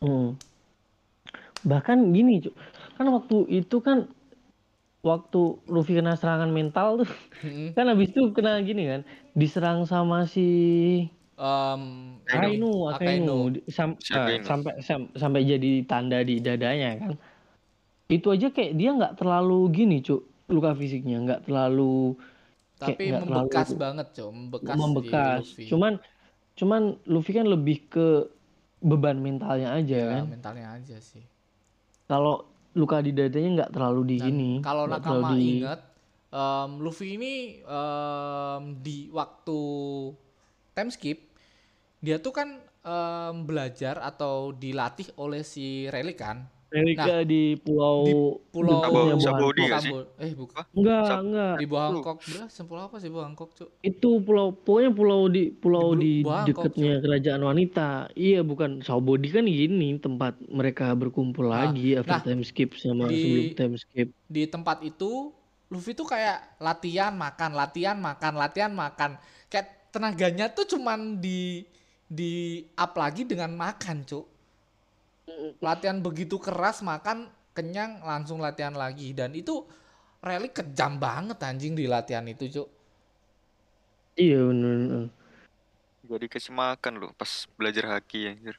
Hmm. 0.00 0.40
Bahkan 1.60 2.16
gini, 2.16 2.40
Cuk. 2.40 2.56
kan 2.96 3.06
waktu 3.12 3.36
itu 3.52 3.76
kan 3.84 4.08
waktu 5.00 5.40
Luffy 5.64 5.94
kena 5.94 6.12
serangan 6.12 6.48
mental 6.48 7.00
tuh 7.00 7.10
Hmm. 7.40 7.72
kan 7.72 7.88
habis 7.88 8.08
itu 8.08 8.30
kena 8.30 8.60
gini 8.60 8.84
kan 8.86 9.00
diserang 9.32 9.84
sama 9.84 10.24
si 10.24 10.48
Em, 11.34 12.20
Akainu, 12.22 12.92
Akainu. 12.92 13.48
Akainu, 13.48 13.64
sam- 13.66 13.96
Akainu. 13.98 14.44
sampai 14.44 14.72
sam- 14.78 15.08
sampai 15.14 15.40
jadi 15.42 15.80
tanda 15.82 16.20
di 16.20 16.36
dadanya 16.36 17.00
kan. 17.00 17.12
Itu 18.06 18.28
aja 18.28 18.50
kayak 18.50 18.76
dia 18.76 18.92
nggak 18.92 19.16
terlalu 19.16 19.72
gini, 19.72 19.96
Cuk. 19.98 20.20
Luka 20.46 20.74
fisiknya 20.74 21.16
nggak 21.18 21.48
terlalu 21.48 22.12
kayak 22.76 22.92
Tapi 22.92 23.02
nggak 23.08 23.24
membekas 23.24 23.66
terlalu 23.66 23.80
banget, 23.80 24.06
Cok. 24.12 24.30
Membekas, 24.30 24.76
membekas. 24.76 25.40
di 25.40 25.40
Luffy. 25.40 25.64
Cuman 25.64 25.92
cuman 26.52 26.82
Luffy 27.06 27.32
kan 27.32 27.46
lebih 27.48 27.88
ke 27.88 28.06
beban 28.78 29.16
mentalnya 29.16 29.72
aja 29.72 29.96
Ya, 29.96 30.08
kan. 30.12 30.22
mentalnya 30.28 30.76
aja 30.76 30.96
sih. 31.00 31.24
Kalau 32.04 32.44
luka 32.72 33.02
di 33.02 33.10
dadanya 33.10 33.50
nggak 33.62 33.72
terlalu 33.74 34.02
di 34.06 34.16
Dan 34.18 34.26
gini. 34.30 34.50
Kalau 34.62 34.84
Nakama 34.86 35.34
di- 35.34 35.58
ingat, 35.58 35.80
em, 36.30 36.70
Luffy 36.78 37.18
ini 37.18 37.58
em, 37.60 38.62
di 38.78 39.10
waktu 39.10 39.60
time 40.72 40.90
skip, 40.90 41.18
dia 41.98 42.22
tuh 42.22 42.30
kan 42.30 42.48
em, 42.62 43.34
belajar 43.42 43.98
atau 43.98 44.54
dilatih 44.54 45.10
oleh 45.18 45.42
si 45.42 45.90
Rayleigh 45.90 46.16
kan 46.16 46.46
Relika 46.70 47.26
di 47.26 47.54
pulau 47.56 48.06
di 48.06 48.14
pulau 48.48 48.78
dekatnya 48.80 49.14
Sabo- 49.18 49.50
Kok. 49.50 49.58
nggak 49.60 49.80
sih? 49.80 49.90
Sabo- 49.90 50.08
eh 50.16 50.32
bukan 50.32 50.62
Enggak, 50.70 51.02
Sab- 51.04 51.22
enggak. 51.22 51.54
di 51.58 51.66
Bangkok 51.66 52.16
bro 52.20 52.44
pulau 52.62 52.82
apa 52.84 52.96
sih 52.96 53.10
Bangkok 53.10 53.50
cuk 53.52 53.68
Itu 53.80 54.10
pulau 54.20 54.46
pokoknya 54.52 54.90
pulau 54.90 55.20
di 55.26 55.42
pulau 55.50 55.88
Di 55.92 56.00
di, 56.00 56.12
Bangkok, 56.22 56.46
dekatnya 56.70 56.92
kerajaan 57.00 57.42
wanita. 57.42 57.88
Iya, 58.12 58.40
bukan 58.40 58.70
Saubodi 58.80 59.28
kan 59.28 59.44
gini 59.44 59.98
tempat 59.98 60.38
mereka 60.44 60.94
berkumpul 60.94 61.44
Nah, 61.44 61.66
lagi 61.66 61.94
after 61.94 62.16
nah, 62.16 62.24
time 62.24 62.42
skip 62.42 62.70
sama 62.74 63.06
di- 63.06 63.18
sebelum 63.18 63.44
time 63.52 63.74
skip. 63.74 64.08
di 64.24 64.42
tempat 64.46 64.80
itu 64.80 65.34
Luffy 65.66 65.92
tuh 65.92 66.02
kayak 66.04 66.58
latihan 66.58 67.10
makan 67.10 67.50
latihan 67.52 67.94
makan 67.94 68.34
latihan 68.34 68.70
makan 68.70 69.18
kayak 69.46 69.90
tenaganya 69.90 70.46
tuh 70.48 70.66
cuman 70.66 71.18
di 71.18 71.66
di 72.04 72.58
up 72.74 72.94
lagi 72.94 73.22
dengan 73.22 73.50
makan 73.52 74.02
cuk 74.02 74.29
latihan 75.60 75.98
begitu 76.00 76.36
keras 76.36 76.82
makan 76.82 77.30
kenyang 77.54 78.00
langsung 78.02 78.38
latihan 78.38 78.72
lagi 78.74 79.10
dan 79.12 79.34
itu 79.34 79.66
Rayleigh 80.20 80.52
kejam 80.52 81.00
banget 81.00 81.40
anjing 81.40 81.72
di 81.72 81.88
latihan 81.88 82.24
itu 82.28 82.46
cuk 82.48 82.68
Iya 84.20 84.36
bener. 84.52 84.74
bener. 84.76 85.04
Jadi 86.04 86.26
kasih 86.28 86.52
makan 86.52 86.92
loh 87.00 87.10
pas 87.16 87.48
belajar 87.56 87.96
haki 87.96 88.28
anjir. 88.28 88.56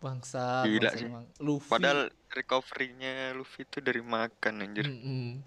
bangsa, 0.00 0.64
Gila 0.64 0.88
bangsa 0.88 0.96
sih. 0.96 1.08
emang. 1.10 1.24
Luffy 1.42 1.68
Padahal 1.68 2.00
recovery-nya 2.32 3.36
Luffy 3.36 3.68
itu 3.68 3.84
dari 3.84 4.00
makan 4.00 4.54
anjir. 4.62 4.86
Mm-mm. 4.88 5.42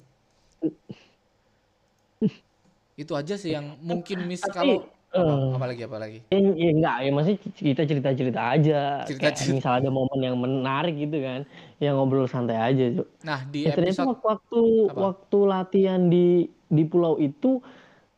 itu 2.93 3.13
aja 3.17 3.33
sih 3.35 3.51
yang 3.57 3.73
mungkin 3.81 4.29
miss 4.29 4.45
kalau 4.45 4.85
eh, 5.13 5.43
apalagi 5.53 5.81
apalagi 5.85 6.19
Ya, 6.33 6.39
ya 6.41 6.69
enggak 6.73 6.97
ya 7.05 7.11
masih 7.13 7.33
kita 7.37 7.81
cerita-cerita 7.85 8.41
aja. 8.53 9.05
Kayak 9.19 9.37
Cerita-cerita. 9.37 9.53
misal 9.53 9.71
ada 9.79 9.89
momen 9.89 10.19
yang 10.19 10.37
menarik 10.37 10.95
gitu 10.97 11.17
kan, 11.21 11.45
yang 11.77 11.93
ngobrol 11.97 12.25
santai 12.25 12.57
aja, 12.57 12.83
Cuk. 12.97 13.07
nah 13.21 13.39
di 13.45 13.69
Ya, 13.69 13.71
ternyata 13.77 14.03
episode 14.03 14.09
waktu 14.09 14.25
waktu, 14.25 14.61
apa? 14.89 14.99
waktu 14.99 15.37
latihan 15.45 16.01
di 16.09 16.27
di 16.67 16.83
pulau 16.83 17.21
itu 17.21 17.61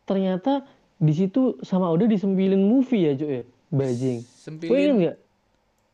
ternyata 0.06 0.64
di 0.96 1.12
situ 1.12 1.60
sama 1.62 1.92
udah 1.92 2.08
disembilin 2.08 2.62
movie 2.62 3.04
ya 3.04 3.14
cuy 3.16 3.32
ya 3.32 3.44
bajing. 3.70 4.20
Sembilin 4.24 4.96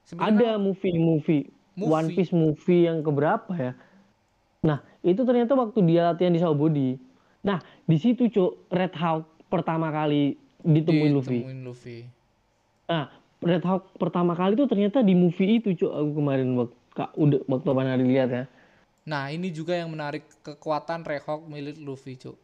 sembilin 0.05 0.35
Ada 0.37 0.49
apa? 0.51 0.61
movie? 0.61 1.41
One 1.81 2.13
Piece 2.13 2.33
movie 2.35 2.85
yang 2.85 3.01
keberapa 3.01 3.51
ya? 3.55 3.71
Nah 4.61 4.79
itu 5.01 5.21
ternyata 5.25 5.57
waktu 5.57 5.79
dia 5.87 6.13
latihan 6.13 6.33
di 6.33 6.41
Saobodi. 6.41 6.89
Nah 7.41 7.57
di 7.87 7.97
situ 7.97 8.29
cuk 8.29 8.69
Red 8.69 8.93
Hawk 8.93 9.25
pertama 9.49 9.89
kali 9.89 10.37
ditemuin 10.63 11.11
Luffy. 11.11 11.39
Ditemuin 11.39 11.59
Luffy. 11.61 11.99
Nah 12.85 13.07
Red 13.37 13.63
Hawk 13.63 13.95
pertama 13.95 14.33
kali 14.33 14.53
tuh 14.53 14.65
ternyata 14.65 15.01
di 15.01 15.13
movie 15.13 15.57
itu 15.57 15.73
cuk 15.75 15.91
aku 15.91 16.11
kemarin 16.13 16.47
waktu 16.55 16.75
kak 16.91 17.09
udah 17.15 17.39
waktu 17.45 17.67
apa 17.67 17.81
hari 17.87 18.05
lihat 18.05 18.29
ya. 18.29 18.43
Nah, 19.01 19.27
ini 19.27 19.49
juga 19.49 19.73
yang 19.73 19.89
menarik 19.89 20.21
kekuatan 20.45 21.01
Rehawk 21.01 21.49
milik 21.49 21.81
Luffy, 21.81 22.13
Cuk. 22.13 22.37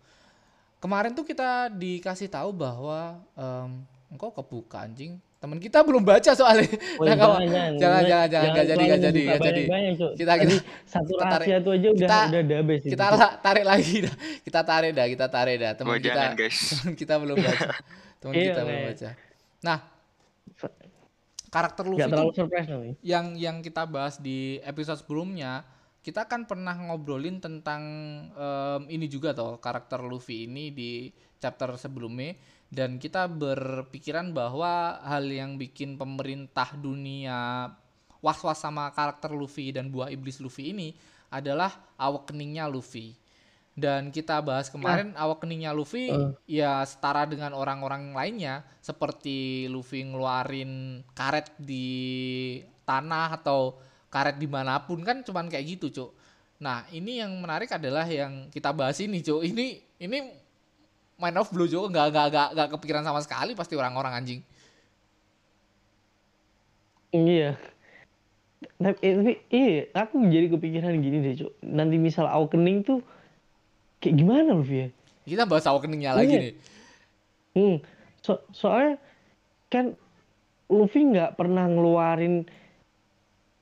Kemarin 0.78 1.14
tuh 1.14 1.22
kita 1.22 1.70
dikasih 1.70 2.26
tahu 2.26 2.50
bahwa 2.50 3.14
em, 3.38 3.86
engkau 4.10 4.34
kebuka 4.34 4.82
anjing. 4.82 5.22
Temen 5.38 5.62
kita 5.62 5.86
belum 5.86 6.02
baca 6.02 6.34
soalnya. 6.34 6.66
Woi, 6.98 7.06
Nah, 7.06 7.14
jangan, 7.14 7.46
jangan, 7.46 7.74
jangan, 7.78 7.78
jangan, 7.78 8.02
nggak 8.02 8.66
jadi, 8.66 8.74
terlalu 8.74 8.90
nggak 8.90 8.98
jadi, 8.98 9.20
membuka 9.22 9.30
nggak 9.30 9.46
jadi. 9.46 9.62
banyak-banyak, 9.62 9.94
Cuk. 9.94 10.12
Kita- 10.18 10.38
kita- 10.42 10.64
satu 10.90 11.12
kita 11.14 11.26
tarik. 11.30 11.48
tuh 11.62 11.72
aja 11.72 11.88
udah 11.88 12.02
Kita- 12.02 12.26
udah 12.26 12.42
the 12.42 12.58
best 12.66 12.84
kita 12.88 13.06
itu. 13.06 13.18
tarik 13.38 13.66
lagi 13.68 13.96
dah. 14.02 14.16
Kita 14.42 14.62
tarik 14.64 14.92
dah, 14.92 15.06
kita 15.06 15.26
tarik 15.30 15.56
dah. 15.60 15.72
Temen 15.78 15.92
Wah, 15.94 16.00
kita 16.02 16.10
jangan 16.10 16.34
guys. 16.34 16.58
temen 16.74 16.94
kita 16.96 17.14
belum 17.22 17.36
baca. 17.38 17.68
Temen 18.22 18.36
Iya, 18.36 18.54
kita 18.54 18.62
belum 18.66 18.82
Nek. 18.82 18.88
baca. 18.92 19.10
Nah, 19.64 19.80
karakter 21.48 21.86
Luffy 21.88 22.02
Gak 22.04 22.12
terlalu 22.12 22.32
surprise 22.36 22.68
nih. 22.68 22.96
yang 23.02 23.26
yang 23.40 23.58
kita 23.64 23.88
bahas 23.88 24.20
di 24.20 24.60
episode 24.64 25.00
sebelumnya 25.00 25.64
kita 26.04 26.28
kan 26.28 26.48
pernah 26.48 26.76
ngobrolin 26.76 27.40
tentang 27.40 27.84
em, 28.32 28.82
ini 28.92 29.08
juga 29.08 29.32
toh 29.36 29.60
karakter 29.60 30.04
Luffy 30.04 30.48
ini 30.48 30.72
di 30.72 31.12
chapter 31.40 31.76
sebelumnya 31.76 32.36
dan 32.68 33.00
kita 33.00 33.32
berpikiran 33.32 34.36
bahwa 34.36 35.00
hal 35.04 35.24
yang 35.28 35.56
bikin 35.56 35.96
pemerintah 35.96 36.76
dunia 36.76 37.72
was-was 38.20 38.60
sama 38.60 38.92
karakter 38.92 39.32
Luffy 39.32 39.72
dan 39.72 39.88
buah 39.88 40.12
iblis 40.12 40.44
Luffy 40.44 40.76
ini 40.76 40.92
adalah 41.32 41.72
awakeningnya 42.00 42.68
Luffy. 42.68 43.16
Dan 43.78 44.10
kita 44.10 44.42
bahas 44.42 44.74
kemarin 44.74 45.14
awakeningnya 45.14 45.70
Luffy 45.70 46.10
Eh. 46.10 46.34
ya 46.50 46.82
setara 46.82 47.30
dengan 47.30 47.54
orang-orang 47.54 48.10
lainnya 48.10 48.66
seperti 48.82 49.70
Luffy 49.70 50.02
ngeluarin 50.02 51.06
karet 51.14 51.54
di 51.62 52.58
tanah 52.90 53.38
atau 53.38 53.78
karet 54.10 54.42
di 54.42 54.50
mana 54.50 54.82
pun 54.82 55.06
kan 55.06 55.22
cuman 55.22 55.46
kayak 55.46 55.78
gitu 55.78 55.94
cuk. 55.94 56.12
Nah 56.58 56.90
ini 56.90 57.22
yang 57.22 57.38
menarik 57.38 57.70
adalah 57.70 58.10
yang 58.10 58.50
kita 58.50 58.74
bahas 58.74 58.98
ini 58.98 59.22
cuk. 59.22 59.46
Ini 59.46 59.66
ini 60.02 60.18
mind 61.22 61.38
of 61.38 61.54
blow 61.54 61.70
cuk 61.70 61.94
nggak 61.94 62.08
nggak 62.10 62.28
nggak 62.34 62.50
nggak 62.58 62.70
kepikiran 62.74 63.06
sama 63.06 63.22
sekali 63.22 63.54
pasti 63.54 63.78
orang-orang 63.78 64.18
anjing. 64.18 64.42
Iya. 67.14 67.54
Tapi, 68.78 68.98
tapi 69.02 69.34
iya, 69.54 69.86
aku 69.94 70.18
jadi 70.30 70.50
kepikiran 70.50 70.98
gini 70.98 71.22
deh, 71.22 71.34
Cuk. 71.46 71.52
Nanti 71.62 72.02
misal 72.02 72.26
awakening 72.26 72.82
tuh 72.82 73.06
kayak 73.98 74.16
gimana 74.16 74.50
loh, 74.52 74.64
ya? 74.64 74.88
Kita 75.24 75.44
bahas 75.44 75.66
awakeningnya 75.66 76.12
lagi 76.14 76.30
Iya. 76.30 76.42
nih. 76.42 76.54
Hmm. 77.54 77.78
So, 78.22 78.44
soalnya 78.52 79.02
kan 79.68 79.98
Luffy 80.68 81.02
nggak 81.02 81.36
pernah 81.36 81.66
ngeluarin 81.66 82.44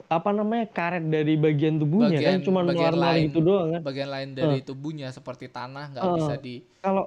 apa 0.06 0.30
namanya 0.30 0.69
karet 0.69 1.02
dari 1.02 1.34
bagian 1.34 1.82
tubuhnya 1.82 2.21
kan, 2.21 2.38
cuma 2.41 2.62
bagian 2.62 2.93
ngeluarin 2.93 3.02
lain 3.02 3.24
itu 3.26 3.39
doang 3.41 3.69
kan. 3.74 3.82
bagian 3.82 4.10
lain 4.10 4.30
dari 4.34 4.58
tubuhnya 4.62 5.10
seperti 5.10 5.50
tanah 5.50 5.86
nggak 5.91 6.04
Eh. 6.04 6.13
bisa 6.13 6.34
di 6.38 6.56
Kalau 6.80 7.06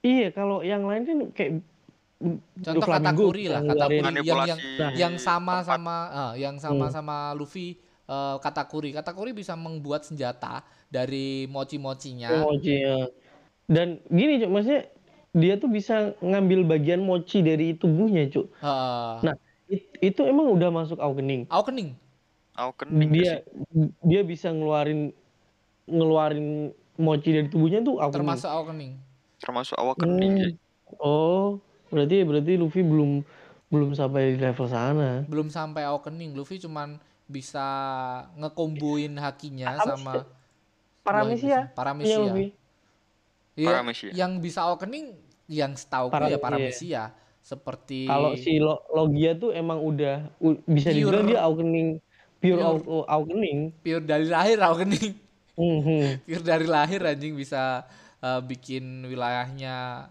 iya, 0.00 0.28
kalau 0.28 0.60
yang 0.60 0.84
lain 0.84 1.02
kan 1.04 1.18
kayak 1.32 1.52
contoh 2.60 2.80
Doflamingo 2.80 3.08
katakuri 3.28 3.44
lah 3.48 3.60
katakuri 3.64 4.20
yang 4.20 4.40
yang 4.44 4.60
yang 4.92 5.14
sama 5.16 5.64
sama 5.64 5.96
eh, 6.08 6.44
yang 6.44 6.56
sama 6.56 6.88
Hmm. 6.88 6.94
sama 6.94 7.16
Luffy 7.32 7.76
eh, 8.04 8.36
katakuri 8.38 8.92
katakuri 8.92 9.32
bisa 9.32 9.54
membuat 9.54 10.04
senjata 10.04 10.60
dari 10.86 11.44
mochi-mochinya 11.46 12.44
mochi 12.44 12.74
ya. 12.78 13.08
Dan 13.64 13.98
gini, 14.06 14.38
Cuk, 14.38 14.50
maksudnya 14.50 14.82
dia 15.32 15.56
tuh 15.56 15.66
bisa 15.66 16.12
ngambil 16.20 16.68
bagian 16.68 17.00
mochi 17.00 17.40
dari 17.40 17.72
tubuhnya, 17.72 18.28
Cuk. 18.28 18.52
Eh, 18.60 19.16
Nah, 19.24 19.34
it- 19.66 19.88
itu 19.98 20.20
emang 20.22 20.52
udah 20.52 20.68
masuk 20.68 21.00
awakening. 21.00 21.48
awakening 21.48 21.96
Awakening 22.54 23.10
dia 23.10 23.32
dia 24.00 24.20
bisa 24.22 24.52
ngeluarin 24.52 25.10
ngeluarin 25.84 26.70
mochi 26.94 27.30
dari 27.32 27.48
tubuhnya 27.48 27.82
tuh 27.82 27.98
awakening. 27.98 28.14
termasuk 28.14 28.48
awakening 28.48 28.92
termasuk 29.36 29.76
awakening 29.76 30.32
Hmm. 30.54 30.96
Oh, 30.96 31.58
berarti 31.88 32.22
berarti 32.22 32.52
Luffy 32.54 32.80
belum 32.80 33.24
belum 33.66 33.90
sampai 33.92 34.36
di 34.36 34.38
level 34.38 34.68
sana. 34.68 35.26
belum 35.26 35.50
sampai 35.50 35.82
awakening 35.82 36.36
Luffy 36.38 36.56
cuman 36.56 37.00
bisa 37.26 37.66
ngekomboin 38.36 39.16
hakinya 39.16 39.74
Apa 39.74 39.96
sama? 39.96 40.12
Paramesia. 41.04 41.48
Iya, 41.48 41.60
Paramesia. 41.72 42.32
Iya, 43.54 43.68
Paramesia. 43.70 44.10
yang 44.12 44.32
bisa 44.38 44.66
awakening 44.66 45.14
yang 45.46 45.72
setahu 45.76 46.08
gue 46.10 46.16
ya 46.26 46.40
Paramesia. 46.40 46.40
Paramesia 46.40 47.02
seperti 47.44 48.08
Kalau 48.08 48.32
si 48.34 48.56
Lo- 48.56 48.82
Logia 48.88 49.36
tuh 49.36 49.52
emang 49.52 49.76
udah 49.78 50.32
u- 50.40 50.60
bisa 50.64 50.88
Pure. 50.88 50.96
dibilang 50.96 51.24
dia 51.28 51.40
awakening 51.44 51.88
pure, 52.40 52.56
Pure. 52.56 53.04
awakening. 53.06 53.58
pure 53.78 54.00
dari 54.02 54.26
lahir 54.26 54.56
awakening 54.58 55.12
Hmm, 55.54 55.80
hmm. 55.80 56.04
pure 56.26 56.42
dari 56.42 56.66
lahir 56.66 57.04
anjing 57.04 57.36
bisa 57.36 57.84
eh, 58.18 58.40
bikin 58.42 59.04
wilayahnya 59.04 60.08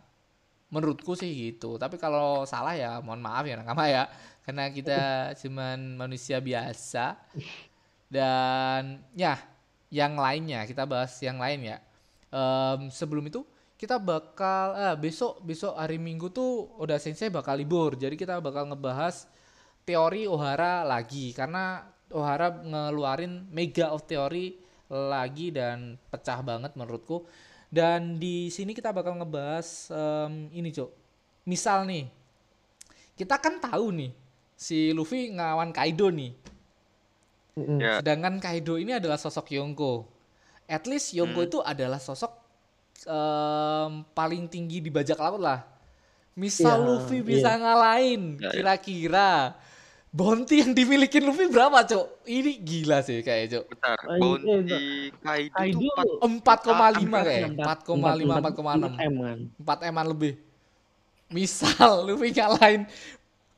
menurutku 0.69 1.13
sih 1.13 1.29
gitu 1.29 1.77
tapi 1.77 1.97
kalau 1.97 2.45
salah 2.45 2.73
ya 2.73 2.97
mohon 2.97 3.21
maaf 3.21 3.45
ya 3.45 3.57
nakama 3.57 3.85
ya 3.85 4.09
karena 4.43 4.69
kita 4.69 5.33
cuman 5.39 5.97
manusia 5.97 6.37
biasa. 6.39 7.17
Dan 8.07 9.01
ya 9.17 9.39
yang 9.89 10.13
lainnya 10.15 10.67
kita 10.69 10.85
bahas 10.85 11.17
yang 11.23 11.41
lain 11.41 11.73
ya. 11.73 11.77
Em, 12.29 12.93
sebelum 12.93 13.25
itu 13.25 13.41
kita 13.79 13.97
bakal 13.97 14.77
ah, 14.77 14.95
besok 14.95 15.41
besok 15.43 15.73
hari 15.75 15.97
minggu 15.97 16.29
tuh 16.29 16.69
udah 16.77 17.01
sensei 17.01 17.33
bakal 17.33 17.57
libur. 17.57 17.97
Jadi 17.97 18.15
kita 18.19 18.37
bakal 18.37 18.69
ngebahas 18.69 19.25
teori 19.87 20.29
Ohara 20.29 20.85
lagi. 20.85 21.33
Karena 21.33 21.83
Ohara 22.13 22.53
ngeluarin 22.53 23.49
mega 23.49 23.89
of 23.89 24.05
teori 24.05 24.61
lagi 24.91 25.49
dan 25.49 25.97
pecah 26.13 26.39
banget 26.45 26.77
menurutku. 26.77 27.25
Dan 27.73 28.21
di 28.21 28.53
sini 28.53 28.77
kita 28.77 28.93
bakal 28.93 29.17
ngebahas 29.17 29.89
em, 29.89 30.53
ini 30.53 30.69
cok 30.69 31.03
misal 31.43 31.83
nih 31.83 32.07
kita 33.13 33.35
kan 33.37 33.59
tahu 33.59 33.91
nih 33.93 34.11
si 34.63 34.95
Luffy 34.95 35.27
ngelawan 35.29 35.75
Kaido 35.75 36.07
nih. 36.07 36.31
Hmm. 37.53 37.77
Ya. 37.77 37.99
sedangkan 38.01 38.39
Kaido 38.39 38.79
ini 38.79 38.95
adalah 38.95 39.19
sosok 39.19 39.51
Yonko. 39.51 40.07
At 40.65 40.87
least 40.87 41.11
Yonko 41.13 41.43
itu 41.43 41.59
adalah 41.61 41.99
sosok 41.99 42.31
em, 43.03 43.91
paling 44.09 44.47
tinggi 44.47 44.79
di 44.79 44.87
bajak 44.87 45.19
laut 45.19 45.37
lah. 45.37 45.61
Misal 46.33 46.81
Iya, 46.81 46.87
Luffy 46.87 47.19
bisa 47.21 47.53
ngalahin 47.53 48.41
Ya, 48.41 48.49
ya. 48.49 48.49
kira-kira 48.49 49.53
bounty 50.09 50.65
yang 50.65 50.73
dimiliki 50.73 51.21
Luffy 51.21 51.45
berapa 51.45 51.85
cok 51.85 52.25
ini 52.25 52.57
gila 52.57 53.05
sih 53.05 53.21
kayak 53.21 53.53
cok 53.53 53.63
Bentar, 53.69 53.97
Ah, 54.01 54.17
bounty 54.17 54.49
iya, 55.13 55.13
Kaido, 55.53 55.77
tuh 55.93 56.17
4,5 56.25 56.33
Empat- 57.05 57.21
kayak 57.21 57.41
empat- 57.53 57.85
4,5 57.85 58.33
empat- 58.33 58.55
4,6 58.57 58.93
M 58.97 59.13
kan. 59.21 59.37
4 59.61 59.79
eman 59.85 60.05
lebih. 60.09 60.33
Misal 61.29 61.69
Luffy 62.09 62.33
ngalahin 62.33 62.89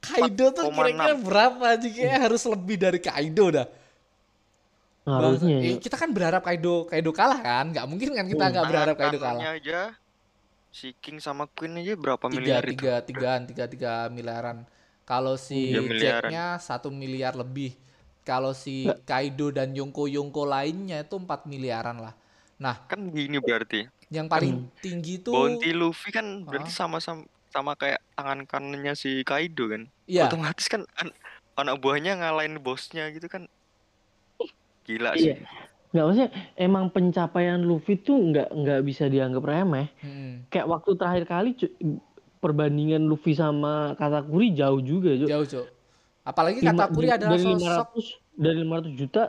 Kaido 0.08 0.46
tuh 0.52 0.64
4,6. 0.66 0.76
kira-kira 0.76 1.14
berapa 1.20 1.68
jika 1.78 2.02
harus 2.20 2.44
lebih 2.46 2.76
dari 2.78 3.00
Kaido 3.00 3.46
dah 3.52 3.68
Harusnya. 5.06 5.62
Eh, 5.62 5.72
ya. 5.72 5.78
kita 5.78 5.96
kan 5.96 6.10
berharap 6.10 6.42
Kaido 6.42 6.86
Kaido 6.86 7.12
kalah 7.12 7.38
kan 7.38 7.70
nggak 7.70 7.86
mungkin 7.86 8.10
kan 8.12 8.26
kita 8.26 8.44
nggak 8.48 8.66
berharap 8.66 8.96
Kaido 8.96 9.18
kalah 9.20 9.54
aja 9.54 9.94
si 10.68 10.98
King 10.98 11.22
sama 11.22 11.46
Queen 11.48 11.78
aja 11.78 11.94
berapa 11.94 12.26
tiga 12.26 12.36
miliar 12.36 12.64
itu? 12.64 12.72
tiga 12.74 12.94
tigaan 13.00 13.42
tiga 13.46 13.64
tiga 13.66 13.92
miliaran 14.10 14.66
kalau 15.02 15.38
si 15.38 15.70
Tiga. 15.72 16.26
Jacknya 16.26 16.58
satu 16.58 16.90
miliar 16.90 17.32
lebih 17.34 17.78
kalau 18.22 18.52
si 18.52 18.90
Kaido 19.06 19.54
dan 19.54 19.72
Yonko 19.72 20.10
Yonko 20.10 20.44
lainnya 20.44 21.00
itu 21.00 21.16
4 21.16 21.46
miliaran 21.46 22.02
lah 22.02 22.18
nah 22.58 22.82
Kan 22.84 23.14
gini 23.14 23.38
berarti. 23.38 23.86
yang 24.08 24.26
paling 24.26 24.74
tinggi 24.80 25.22
tuh 25.22 25.32
Bounty 25.32 25.70
Luffy 25.70 26.10
kan 26.10 26.42
berarti 26.42 26.68
Ah. 26.68 26.78
sama-sama 26.82 27.22
sama 27.48 27.72
kayak 27.72 28.02
tangan 28.12 28.44
kanannya 28.44 28.94
si 28.94 29.22
Kaido 29.22 29.70
kan. 29.70 29.88
Iya 30.06 30.26
Otomatis 30.26 30.66
kan 30.66 30.86
an- 30.96 31.16
anak 31.56 31.78
buahnya 31.78 32.16
ngalahin 32.16 32.58
bosnya 32.58 33.10
gitu 33.10 33.26
kan. 33.26 33.46
Gila 34.84 35.16
sih. 35.16 35.34
Iya. 35.34 35.36
Nggak 35.90 36.04
maksudnya 36.04 36.30
emang 36.56 36.86
pencapaian 36.90 37.60
Luffy 37.60 37.96
tuh 37.98 38.20
nggak 38.20 38.52
nggak 38.52 38.80
bisa 38.82 39.08
dianggap 39.08 39.42
remeh. 39.42 39.88
Hmm, 39.98 40.44
Kayak 40.48 40.68
waktu 40.70 40.92
terakhir 40.94 41.24
kali 41.26 41.50
cu- 41.54 41.76
perbandingan 42.38 43.02
Luffy 43.02 43.32
sama 43.32 43.96
Katakuri 43.96 44.52
jauh 44.52 44.78
juga, 44.78 45.16
Cuk. 45.16 45.26
jauh 45.26 45.48
cok 45.48 45.68
apalagi 46.22 46.58
Lima- 46.60 46.74
Katakuri 46.76 47.06
di- 47.06 47.14
adalah 47.14 47.32
dari 47.32 47.44
sosok 47.44 47.90
500 47.96 48.06
dari 48.36 48.58
500 48.60 48.92
juta 48.94 49.24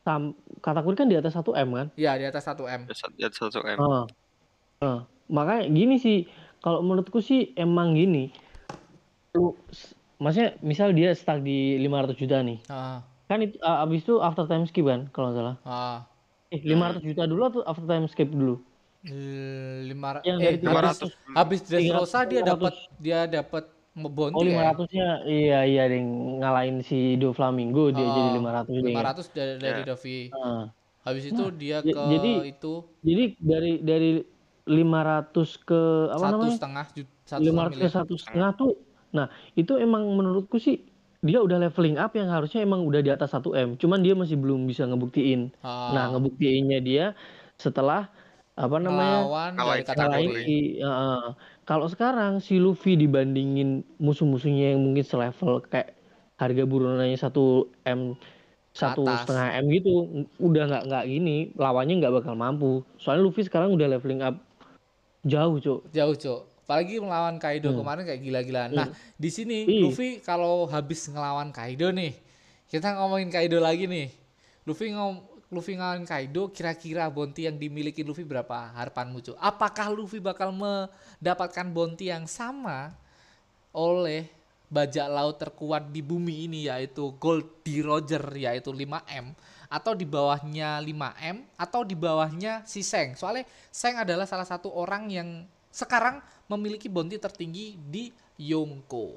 sam, 0.00 0.22
Katakuri 0.58 0.94
kan 0.94 1.06
di 1.06 1.14
atas 1.14 1.32
1 1.32 1.52
M 1.54 1.68
kan? 1.70 1.86
ya 1.94 2.12
di 2.14 2.24
atas 2.24 2.42
1 2.42 2.64
m 2.66 2.80
Ya, 2.82 2.94
sat- 2.94 3.16
ya, 3.16 3.28
satu 3.30 3.60
M. 3.62 3.78
Ah. 3.78 4.04
Ah. 4.80 4.98
Makanya 5.26 5.64
gini 5.68 5.96
sih, 5.96 6.26
kalau 6.58 6.80
menurutku 6.80 7.20
sih 7.20 7.54
emang 7.54 7.94
gini. 7.94 8.34
Lu 9.30 9.54
maksudnya 10.20 10.54
misal 10.60 10.92
dia 10.92 11.10
stuck 11.12 11.40
di 11.40 11.58
500 11.80 12.14
juta 12.14 12.36
nih. 12.40 12.58
ah, 12.68 13.00
Kan 13.24 13.40
itu 13.40 13.56
ah, 13.60 13.82
abis 13.82 14.02
itu 14.02 14.18
after 14.18 14.44
time 14.44 14.64
skip 14.64 14.84
kan 14.84 15.08
kalau 15.08 15.30
nggak 15.30 15.38
salah. 15.38 15.56
ah. 15.64 15.98
Eh 16.48 16.60
500 16.60 17.00
juta 17.00 17.24
dulu 17.24 17.42
atau 17.42 17.60
after 17.64 17.86
time 17.86 18.06
skip 18.06 18.28
dulu? 18.28 18.60
lima 19.82 20.20
Yang 20.20 20.38
eh, 20.38 20.44
dari 20.44 20.56
500 20.60 21.00
dulu. 21.00 21.08
habis 21.32 21.58
Dressrosa 21.62 22.18
dia 22.22 22.40
300. 22.42 22.50
dapat 22.50 22.74
dia 22.98 23.20
dapat 23.26 23.64
Oh 23.92 24.06
bounty 24.08 24.46
ya 24.46 24.70
500-nya 24.70 25.08
iya 25.26 25.60
iya 25.64 25.84
ding 25.86 26.06
ngalahin 26.38 26.78
si 26.80 27.16
Do 27.16 27.32
Flamingo 27.32 27.90
dia 27.90 28.00
Oh, 28.00 28.12
jadi 28.12 28.30
500 28.38 28.70
ding. 28.78 28.84
ya. 28.86 29.02
500 29.02 29.26
dari, 29.30 29.54
dari 29.58 29.80
Ya. 29.80 29.86
Dovi 29.86 30.18
Ah. 30.30 30.64
habis 31.02 31.24
itu 31.26 31.44
dia 31.52 31.78
j- 31.80 31.90
ke 31.90 32.02
jadi- 32.08 32.38
itu 32.46 32.74
Jadi 33.00 33.24
dari 33.40 33.72
dari 33.80 34.10
500 34.64 35.58
ke 35.58 35.80
apa 36.08 36.22
satu 36.22 36.34
namanya? 36.36 36.54
setengah 36.54 36.86
juta 36.92 37.12
satu 37.26 37.42
500 37.42 37.74
ke 37.74 37.86
satu 37.88 38.14
setengah 38.16 38.50
tuh. 38.54 38.72
Nah, 39.16 39.26
itu 39.58 39.74
emang 39.76 40.06
menurutku 40.14 40.56
sih 40.62 40.86
dia 41.20 41.38
udah 41.44 41.60
leveling 41.60 42.00
up 42.00 42.16
yang 42.16 42.32
harusnya 42.32 42.64
emang 42.64 42.80
udah 42.88 43.00
di 43.04 43.10
atas 43.12 43.36
1 43.36 43.52
M. 43.52 43.76
Cuman 43.76 44.00
dia 44.00 44.16
masih 44.16 44.40
belum 44.40 44.64
bisa 44.64 44.88
ngebuktiin. 44.88 45.52
Ah, 45.60 45.92
Nah, 45.92 46.04
ngebuktiinnya 46.16 46.80
dia 46.80 47.04
setelah 47.60 48.08
apa 48.56 48.76
namanya? 48.80 49.28
dari 49.56 49.82
kategori 49.84 50.24
si 50.44 50.56
heeh. 50.80 51.20
kalau 51.64 51.86
sekarang 51.88 52.40
si 52.40 52.60
Luffy 52.60 52.96
dibandingin 52.96 53.84
musuh-musuhnya 54.00 54.76
yang 54.76 54.80
mungkin 54.84 55.04
selevel 55.06 55.60
kayak 55.64 55.96
harga 56.40 56.64
burunannya 56.64 57.16
1 57.16 57.68
M 57.84 58.16
satu 58.72 59.02
atas. 59.04 59.26
setengah 59.26 59.48
M 59.60 59.64
gitu 59.72 59.90
udah 60.40 60.62
nggak 60.70 60.82
nggak 60.88 61.04
gini 61.10 61.36
lawannya 61.58 61.94
nggak 62.00 62.14
bakal 62.22 62.34
mampu 62.38 62.80
soalnya 63.02 63.26
Luffy 63.26 63.42
sekarang 63.44 63.74
udah 63.74 63.86
leveling 63.96 64.22
up 64.22 64.38
jauh 65.26 65.56
cuk 65.60 65.80
jauh 65.92 66.16
cok 66.16 66.40
apalagi 66.70 67.02
melawan 67.02 67.34
Kaido 67.42 67.74
Hmm. 67.74 67.82
kemarin 67.82 68.06
kayak 68.06 68.22
gila-gilaan 68.22 68.70
nah 68.70 68.86
di 69.18 69.26
sini 69.26 69.66
Ih. 69.66 69.82
Luffy 69.90 70.22
kalau 70.22 70.70
habis 70.70 71.10
ngelawan 71.10 71.50
Kaido 71.50 71.90
nih 71.90 72.14
kita 72.70 72.94
ngomongin 72.94 73.26
Kaido 73.26 73.58
lagi 73.58 73.90
nih 73.90 74.06
Luffy 74.62 74.94
ngom 74.94 75.26
Luffy 75.50 75.74
ngalahin 75.74 76.06
Kaido, 76.06 76.46
kira-kira 76.54 77.10
bounty 77.10 77.50
yang 77.50 77.58
dimiliki 77.58 78.06
Luffy 78.06 78.22
berapa 78.22 78.70
harapanmu, 78.70 79.18
Cuk? 79.18 79.34
Apakah 79.34 79.90
Luffy 79.90 80.22
bakal 80.22 80.54
mendapatkan 80.54 81.66
bounty 81.74 82.06
yang 82.06 82.30
sama 82.30 82.94
oleh 83.74 84.30
bajak 84.70 85.10
laut 85.10 85.42
terkuat 85.42 85.90
di 85.90 86.06
bumi 86.06 86.46
ini 86.46 86.70
yaitu 86.70 87.18
Gold 87.18 87.66
di 87.66 87.82
Roger 87.82 88.22
yaitu 88.30 88.70
5M 88.70 89.34
atau 89.66 89.90
di 89.98 90.06
bawahnya 90.06 90.78
5M 90.86 91.42
atau 91.58 91.82
di 91.82 91.98
bawahnya 91.98 92.62
si 92.62 92.86
Seng. 92.86 93.18
Soalnya 93.18 93.42
Seng 93.74 93.98
adalah 93.98 94.30
salah 94.30 94.46
satu 94.46 94.70
orang 94.70 95.10
yang 95.10 95.28
sekarang 95.74 96.22
memiliki 96.50 96.90
bounty 96.90 97.16
tertinggi 97.16 97.78
di 97.78 98.10
Yonko. 98.36 99.14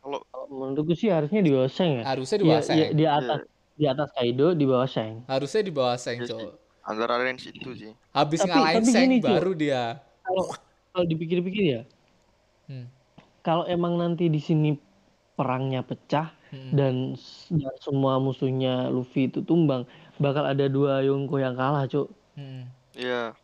Kalau 0.00 0.20
Kalau 0.26 0.46
menurutku 0.48 0.92
sih 0.92 1.08
harusnya 1.08 1.40
di 1.40 1.50
bawah 1.50 1.68
Seng 1.68 2.00
ya. 2.00 2.04
Harusnya 2.04 2.36
di 2.36 2.44
Iya, 2.44 2.52
bawah 2.52 2.64
Seng. 2.64 2.76
iya, 2.76 2.88
di 2.90 3.04
atas 3.06 3.40
di 3.74 3.84
atas 3.86 4.08
Kaido 4.12 4.46
di 4.52 4.64
bawah 4.64 4.88
Seng. 4.88 5.12
Harusnya 5.24 5.62
di 5.62 5.72
bawah 5.72 5.96
Seng, 5.96 6.18
Iya. 6.20 6.28
Cok. 6.28 6.52
antara 6.80 7.14
range 7.16 7.44
itu 7.48 7.70
sih. 7.76 7.92
Habis 8.10 8.40
Tapi- 8.40 8.50
ngalahin 8.50 8.76
tapi 8.76 8.90
Seng 8.90 9.02
gini, 9.06 9.16
Cok. 9.20 9.30
baru 9.30 9.52
dia. 9.54 9.82
Kalau 10.20 10.44
kalau 10.90 11.04
dipikir-pikir 11.06 11.62
ya, 11.70 11.82
Hmm. 12.66 12.86
kalau 13.40 13.64
emang 13.64 13.94
nanti 13.94 14.26
di 14.26 14.38
sini 14.38 14.74
perangnya 15.32 15.80
pecah 15.80 16.34
Hmm. 16.50 16.72
dan, 16.74 16.94
dan 17.48 17.74
semua 17.78 18.18
musuhnya 18.18 18.90
Luffy 18.90 19.26
itu 19.26 19.38
tumbang, 19.40 19.86
bakal 20.16 20.42
ada 20.42 20.66
dua 20.66 20.98
Yonko 21.00 21.38
yang 21.38 21.54
kalah, 21.54 21.86
Cuk. 21.86 22.10
Hmm. 22.34 22.66
Iya. 22.92 23.36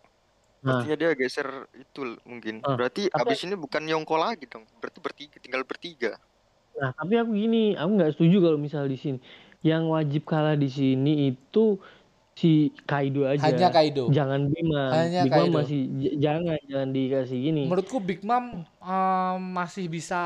Nah, 0.66 0.82
Artinya 0.82 0.96
dia 0.98 1.10
geser 1.14 1.46
itu 1.72 2.00
mungkin. 2.24 2.58
Ah, 2.60 2.74
Berarti 2.74 3.06
tapi- 3.06 3.30
abis 3.30 3.46
ini 3.46 3.54
bukan 3.54 3.86
Yongko 3.86 4.16
lagi 4.16 4.44
dong. 4.44 4.66
Berarti 4.76 4.98
bertiga, 4.98 5.36
tinggal 5.38 5.62
bertiga. 5.62 6.18
nah 6.74 6.92
tapi 6.92 7.16
aku 7.16 7.32
gini, 7.32 7.72
aku 7.72 7.88
nggak 7.88 8.12
setuju 8.12 8.36
kalau 8.42 8.58
misal 8.58 8.84
di 8.84 8.96
sini 8.96 9.16
yang 9.62 9.88
wajib 9.88 10.22
kalah 10.22 10.52
di 10.52 10.68
sini 10.68 11.30
itu 11.30 11.80
si 12.32 12.68
Kaido 12.84 13.24
aja. 13.24 13.40
Hanya 13.40 13.72
Kaido. 13.72 14.12
Jangan 14.12 14.44
Bima. 14.46 14.92
Hanya 14.92 15.24
Bima 15.24 15.34
Kaido. 15.40 15.56
masih 15.56 15.80
j- 15.96 16.16
jangan 16.20 16.60
jangan 16.62 16.88
dikasih 16.90 17.38
gini. 17.40 17.64
Menurutku 17.64 17.96
Big 17.96 18.20
Mom 18.20 18.60
em, 18.60 19.40
masih 19.48 19.88
bisa 19.88 20.20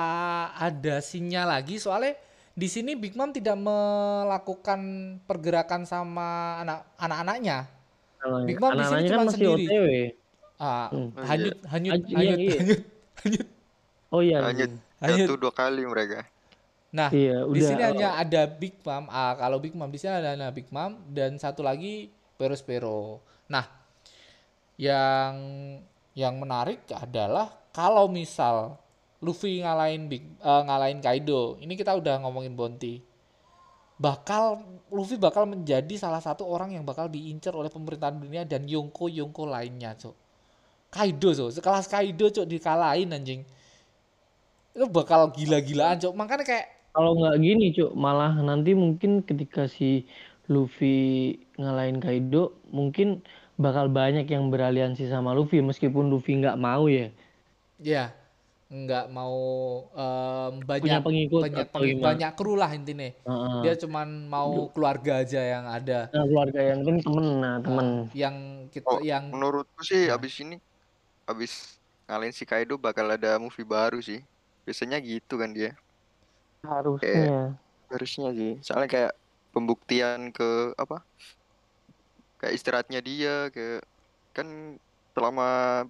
ada 0.50 0.98
sinyal 0.98 1.46
lagi 1.46 1.78
soalnya 1.78 2.18
di 2.50 2.66
sini 2.66 2.98
Big 2.98 3.14
Mom 3.14 3.30
tidak 3.30 3.54
melakukan 3.54 4.80
pergerakan 5.22 5.84
sama 5.84 6.28
anak 6.58 6.82
anak-anaknya. 6.96 7.58
Anak- 8.20 8.42
Big 8.44 8.58
Mom 8.58 8.70
di 8.70 8.82
sini 8.82 8.82
anak-anaknya 8.82 9.06
kan 9.06 9.14
cuma 9.14 9.24
masih 9.24 9.38
sendiri. 9.38 9.64
OTW. 9.64 9.86
Ah, 10.60 10.92
Hmm. 10.92 11.08
Oh, 11.16 11.24
hanyut, 11.24 11.56
hanyut, 11.72 11.92
iya, 12.04 12.16
hanyut, 12.20 12.38
iya. 12.38 12.52
hanyut, 12.60 12.80
hanyut. 13.24 13.46
Oh 14.12 14.20
iya. 14.20 14.38
Hanyut. 14.44 14.72
Hanyut. 15.00 15.26
Jatuh 15.26 15.38
dua 15.40 15.52
kali 15.56 15.82
mereka. 15.88 16.28
Nah, 16.90 17.08
Iya, 17.14 17.46
di 17.46 17.60
sini 17.62 17.82
hanya 17.86 18.18
ada 18.18 18.50
Big 18.50 18.74
Mom. 18.82 19.06
Ah, 19.08 19.38
kalau 19.38 19.62
Big 19.62 19.72
Mom 19.78 19.88
di 19.88 19.96
sini 19.96 20.10
ada 20.10 20.34
ada 20.34 20.50
Big 20.50 20.66
Mom 20.74 20.98
dan 21.08 21.38
satu 21.38 21.62
lagi 21.62 22.10
Perospero. 22.34 23.22
Nah, 23.46 23.62
yang 24.76 25.32
yang 26.18 26.34
menarik 26.36 26.82
adalah 26.90 27.46
kalau 27.70 28.10
misal 28.10 28.74
Luffy 29.22 29.62
ngalahin 29.62 30.10
Big 30.10 30.26
eh, 30.26 30.62
ngalahin 30.66 30.98
Kaido, 30.98 31.56
ini 31.62 31.78
kita 31.78 31.94
udah 31.94 32.20
ngomongin 32.26 32.58
Bounty. 32.58 32.98
Bakal 34.00 34.58
Luffy 34.90 35.14
bakal 35.20 35.46
menjadi 35.46 35.94
salah 35.94 36.18
satu 36.18 36.42
orang 36.42 36.74
yang 36.74 36.82
bakal 36.82 37.06
diincar 37.06 37.54
oleh 37.54 37.70
pemerintahan 37.70 38.16
dunia 38.18 38.42
dan 38.48 38.66
Yonko 38.66 39.06
Yonko 39.06 39.46
lainnya, 39.46 39.94
Cok. 39.94 40.16
Kaido, 40.90 41.30
Cok. 41.30 41.50
Sekelas 41.54 41.86
Kaido, 41.86 42.26
Cok, 42.30 42.46
dikalahin 42.50 43.14
anjing. 43.14 43.42
Itu 44.74 44.86
bakal 44.90 45.30
gila-gilaan, 45.34 45.98
Cok. 46.02 46.14
Makanya 46.14 46.44
kayak 46.46 46.66
Kalau 46.90 47.14
nggak 47.14 47.38
gini, 47.38 47.70
Cuk, 47.70 47.94
malah 47.94 48.34
nanti 48.42 48.74
mungkin 48.74 49.22
ketika 49.22 49.70
si 49.70 50.10
Luffy 50.50 51.38
ngalahin 51.54 52.02
Kaido, 52.02 52.58
mungkin 52.74 53.22
bakal 53.54 53.86
banyak 53.86 54.26
yang 54.26 54.50
beraliansi 54.50 55.06
sama 55.06 55.30
Luffy 55.30 55.62
meskipun 55.62 56.10
Luffy 56.10 56.42
nggak 56.42 56.58
mau 56.58 56.90
ya. 56.90 57.14
Ya, 57.78 58.10
nggak 58.70 59.06
mau 59.14 59.38
em, 59.94 60.52
banyak 60.66 60.82
Punya 60.82 60.98
pengikut 61.02 61.42
banyak 61.46 61.66
pengikut, 61.70 62.02
banyak 62.02 62.32
kru 62.34 62.54
lah 62.58 62.70
intinya. 62.74 63.10
Heeh. 63.10 63.58
Dia 63.66 63.74
cuman 63.78 64.26
mau 64.26 64.70
keluarga 64.74 65.22
aja 65.22 65.40
yang 65.42 65.66
ada. 65.70 66.10
Nah, 66.10 66.24
keluarga 66.26 66.60
yang 66.62 66.78
penting 66.82 66.98
temen, 67.06 67.26
nah 67.38 67.56
temen. 67.62 67.86
Yang 68.14 68.36
kita 68.74 68.86
Oh, 68.90 68.98
yang 68.98 69.30
Menurutku 69.30 69.82
sih 69.86 70.10
abis 70.10 70.42
ini 70.42 70.58
abis 71.28 71.80
ngalahin 72.08 72.34
si 72.36 72.44
Kaido 72.48 72.74
bakal 72.80 73.06
ada 73.16 73.38
movie 73.40 73.66
baru 73.66 73.98
sih. 74.02 74.20
Biasanya 74.66 74.98
gitu 75.02 75.34
kan 75.40 75.50
dia. 75.56 75.76
Harusnya. 76.64 77.60
Harusnya 77.90 78.28
sih. 78.38 78.52
Soalnya 78.64 78.88
kayak 78.94 79.12
pembuktian 79.54 80.30
ke 80.36 80.72
apa? 80.78 81.04
Kayak 82.40 82.54
istirahatnya 82.56 83.00
dia 83.04 83.30
ke 83.54 83.60
kan 84.36 84.48
selama 85.14 85.44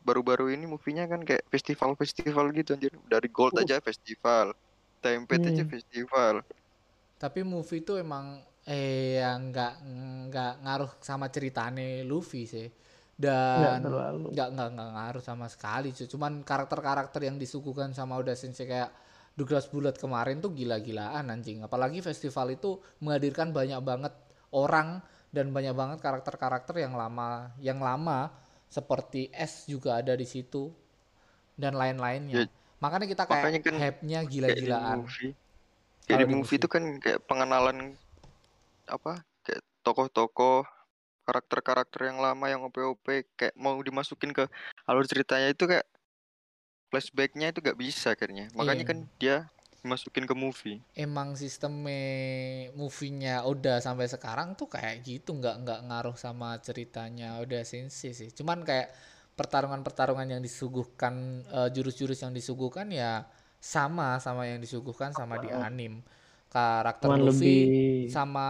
baru-baru 0.06 0.44
ini 0.56 0.64
movie-nya 0.72 1.04
kan 1.12 1.22
kayak 1.28 1.44
festival-festival 1.52 2.46
gitu 2.58 2.70
anjir. 2.76 2.92
Dari 3.12 3.28
Gold 3.36 3.54
Uh. 3.54 3.62
aja 3.62 3.76
festival. 3.84 4.46
Tempe 5.04 5.34
aja 5.40 5.62
Hmm. 5.62 5.70
festival. 5.74 6.34
tapi 7.20 7.40
movie 7.44 7.80
itu 7.84 7.92
emang 8.04 8.26
eh 8.64 9.20
yang 9.20 9.52
nggak 9.52 9.72
nggak 10.28 10.52
ngaruh 10.64 10.90
sama 11.08 11.26
ceritane 11.34 11.82
Luffy 12.10 12.42
sih. 12.48 12.66
Dan 13.20 13.84
nggak 13.84 14.48
nggak 14.56 14.68
nggak 14.72 14.90
ngaruh 14.96 15.20
sama 15.20 15.44
sekali 15.52 15.92
cuy. 15.92 16.08
Cuman 16.08 16.40
karakter-karakter 16.40 17.20
yang 17.28 17.36
disuguhkan 17.36 17.92
sama 17.92 18.16
Oda 18.16 18.32
Sensei 18.32 18.64
kayak 18.64 18.88
Douglas 19.36 19.68
Bullet 19.68 19.92
kemarin 20.00 20.40
tuh 20.40 20.56
gila-gilaan 20.56 21.28
anjing. 21.28 21.60
Apalagi 21.60 22.00
festival 22.00 22.56
itu 22.56 22.80
menghadirkan 23.04 23.52
banyak 23.52 23.80
banget 23.84 24.14
orang 24.56 25.04
dan 25.30 25.52
banyak 25.52 25.76
banget 25.76 25.98
karakter-karakter 26.00 26.80
yang 26.80 26.96
lama 26.96 27.52
yang 27.60 27.78
lama 27.78 28.32
seperti 28.72 29.28
S 29.36 29.68
juga 29.68 30.00
ada 30.00 30.16
di 30.16 30.24
situ 30.24 30.72
dan 31.60 31.76
lain-lainnya. 31.76 32.40
Ya, 32.40 32.48
Makanya 32.80 33.06
kita 33.06 33.28
kayak 33.28 33.44
makanya 33.44 33.60
kan 33.60 33.74
hype-nya 33.76 34.18
gila-gilaan. 34.24 34.98
movie. 35.04 35.36
Kalau 36.08 36.08
Kayak 36.08 36.20
di 36.24 36.26
di 36.26 36.34
movie 36.34 36.56
movie. 36.56 36.58
itu 36.58 36.66
kan 36.72 36.82
kayak 36.98 37.20
pengenalan 37.28 37.78
apa? 38.88 39.22
Kayak 39.44 39.62
tokoh-tokoh 39.84 40.64
karakter-karakter 41.30 42.10
yang 42.10 42.18
lama 42.18 42.50
yang 42.50 42.66
OP-OP 42.66 43.06
kayak 43.38 43.54
mau 43.54 43.78
dimasukin 43.78 44.34
ke 44.34 44.50
alur 44.82 45.06
ceritanya 45.06 45.54
itu 45.54 45.62
kayak 45.64 45.86
flashbacknya 46.90 47.54
itu 47.54 47.62
gak 47.62 47.78
bisa 47.78 48.18
akhirnya. 48.18 48.50
Makanya 48.52 48.82
Iya. 48.82 48.90
kan 48.90 48.98
dia 49.16 49.36
dimasukin 49.80 50.28
ke 50.28 50.34
movie. 50.36 50.76
emang 50.92 51.32
sistemnya 51.32 52.68
movie-nya 52.76 53.48
Oda 53.48 53.80
sampai 53.80 54.10
sekarang 54.10 54.52
tuh 54.52 54.68
kayak 54.68 55.00
gitu 55.00 55.32
nggak 55.32 55.56
nggak 55.64 55.80
ngaruh 55.88 56.16
sama 56.20 56.60
ceritanya 56.60 57.40
Oda 57.40 57.64
Sensei 57.64 58.12
sih 58.12 58.28
cuman 58.28 58.60
kayak 58.60 58.92
pertarungan-pertarungan 59.40 60.36
yang 60.36 60.42
disuguhkan 60.44 61.48
eh, 61.48 61.68
jurus-jurus 61.72 62.20
yang 62.20 62.36
disuguhkan 62.36 62.92
ya 62.92 63.24
sama 63.56 64.20
sama 64.20 64.44
yang 64.52 64.60
disuguhkan 64.60 65.16
sama 65.16 65.40
di 65.40 65.48
anim 65.48 66.04
karakter 66.50 67.06
Cuman 67.06 67.22
Luffy 67.22 67.46
lebih 67.46 68.10
sama 68.10 68.48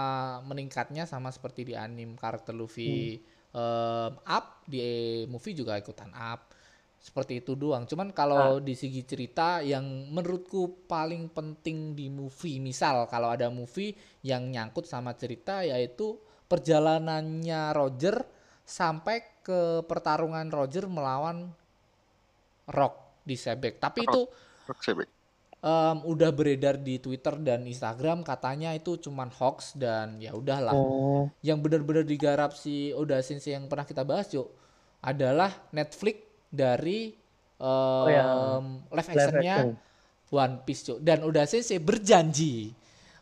meningkatnya 0.48 1.04
sama 1.04 1.28
seperti 1.28 1.68
di 1.68 1.74
anim 1.76 2.16
karakter 2.16 2.56
Luffy 2.56 3.20
em, 3.52 4.12
up 4.16 4.64
di 4.64 4.80
movie 5.28 5.52
juga 5.52 5.76
ikutan 5.76 6.08
up. 6.16 6.48
Seperti 7.00 7.40
itu 7.40 7.56
doang. 7.56 7.88
Cuman 7.88 8.12
kalau 8.12 8.60
di 8.60 8.76
segi 8.76 9.00
cerita 9.08 9.64
yang 9.64 10.12
menurutku 10.12 10.84
paling 10.84 11.32
penting 11.32 11.96
di 11.96 12.12
movie 12.12 12.60
misal 12.60 13.08
kalau 13.08 13.32
ada 13.32 13.48
movie 13.48 13.96
yang 14.20 14.52
nyangkut 14.52 14.84
sama 14.84 15.16
cerita 15.16 15.64
yaitu 15.64 16.20
perjalanannya 16.44 17.72
Roger 17.72 18.20
sampai 18.68 19.40
ke 19.40 19.80
pertarungan 19.88 20.52
Roger 20.52 20.92
melawan 20.92 21.48
Rock 22.68 23.24
di 23.24 23.36
Sebek. 23.36 23.80
Tapi 23.80 24.04
Rock. 24.04 24.12
itu 24.12 24.20
Rock 24.68 24.80
Sebek. 24.84 25.08
Em, 25.60 25.96
udah 26.04 26.30
beredar 26.32 26.80
di 26.80 26.96
Twitter 26.98 27.36
dan 27.40 27.68
Instagram 27.68 28.24
katanya 28.24 28.72
itu 28.72 28.96
cuman 28.96 29.28
hoax 29.28 29.76
dan 29.76 30.16
ya 30.20 30.32
udahlah 30.32 30.72
oh, 30.72 31.28
yang 31.44 31.60
benar-benar 31.60 32.04
digarap 32.04 32.56
si 32.56 32.92
Oda 32.96 33.20
Sensei 33.20 33.54
yang 33.56 33.68
pernah 33.68 33.84
kita 33.84 34.02
bahas 34.04 34.32
yuk 34.32 34.48
adalah 35.00 35.52
Netflix 35.72 36.24
dari 36.50 37.14
em, 37.60 38.08
ya. 38.08 38.24
live 38.88 39.10
actionnya 39.12 39.56
action. 39.64 39.72
One 40.30 40.62
Piece 40.62 40.82
Cuk. 40.86 40.98
dan 41.02 41.26
Oda 41.26 41.44
Sensei 41.44 41.82
berjanji 41.82 42.72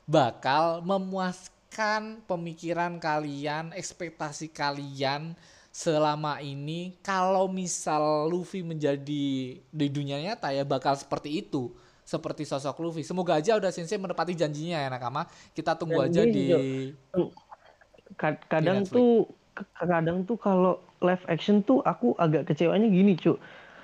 bakal 0.09 0.81
memuaskan 0.81 2.25
pemikiran 2.25 2.97
kalian, 2.97 3.77
ekspektasi 3.77 4.49
kalian 4.49 5.37
selama 5.69 6.41
ini 6.41 6.97
kalau 7.05 7.47
misal 7.47 8.27
Luffy 8.27 8.65
menjadi 8.65 9.61
di 9.61 9.87
dunia 9.93 10.19
nyata 10.19 10.51
ya 10.51 10.65
bakal 10.65 10.97
seperti 10.97 11.45
itu 11.45 11.71
seperti 12.09 12.49
sosok 12.49 12.81
Luffy. 12.81 13.05
Semoga 13.05 13.37
aja 13.37 13.61
Oda 13.61 13.69
Sensei 13.69 14.01
menepati 14.01 14.33
janjinya 14.33 14.81
ya 14.81 14.89
Nakama. 14.89 15.29
Kita 15.53 15.77
tunggu 15.77 16.01
Dan 16.01 16.09
aja 16.09 16.23
di 16.25 16.45
kadang 18.49 18.83
Netflix. 18.83 18.97
tuh 18.97 19.13
k- 19.53 19.69
kadang 19.77 20.19
tuh 20.25 20.39
kalau 20.41 20.81
live 21.05 21.25
action 21.29 21.61
tuh 21.61 21.85
aku 21.85 22.17
agak 22.17 22.49
kecewanya 22.49 22.89
gini 22.89 23.15
cuk 23.15 23.37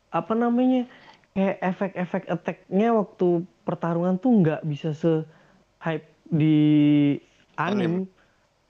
apa 0.09 0.33
namanya 0.33 0.89
kayak 1.35 1.59
efek-efek 1.61 2.25
attack-nya 2.31 2.95
waktu 2.95 3.43
pertarungan 3.67 4.17
tuh 4.17 4.33
nggak 4.41 4.63
bisa 4.65 4.95
se 4.95 5.27
hype 5.83 6.07
di 6.25 6.57
Anim. 7.55 8.07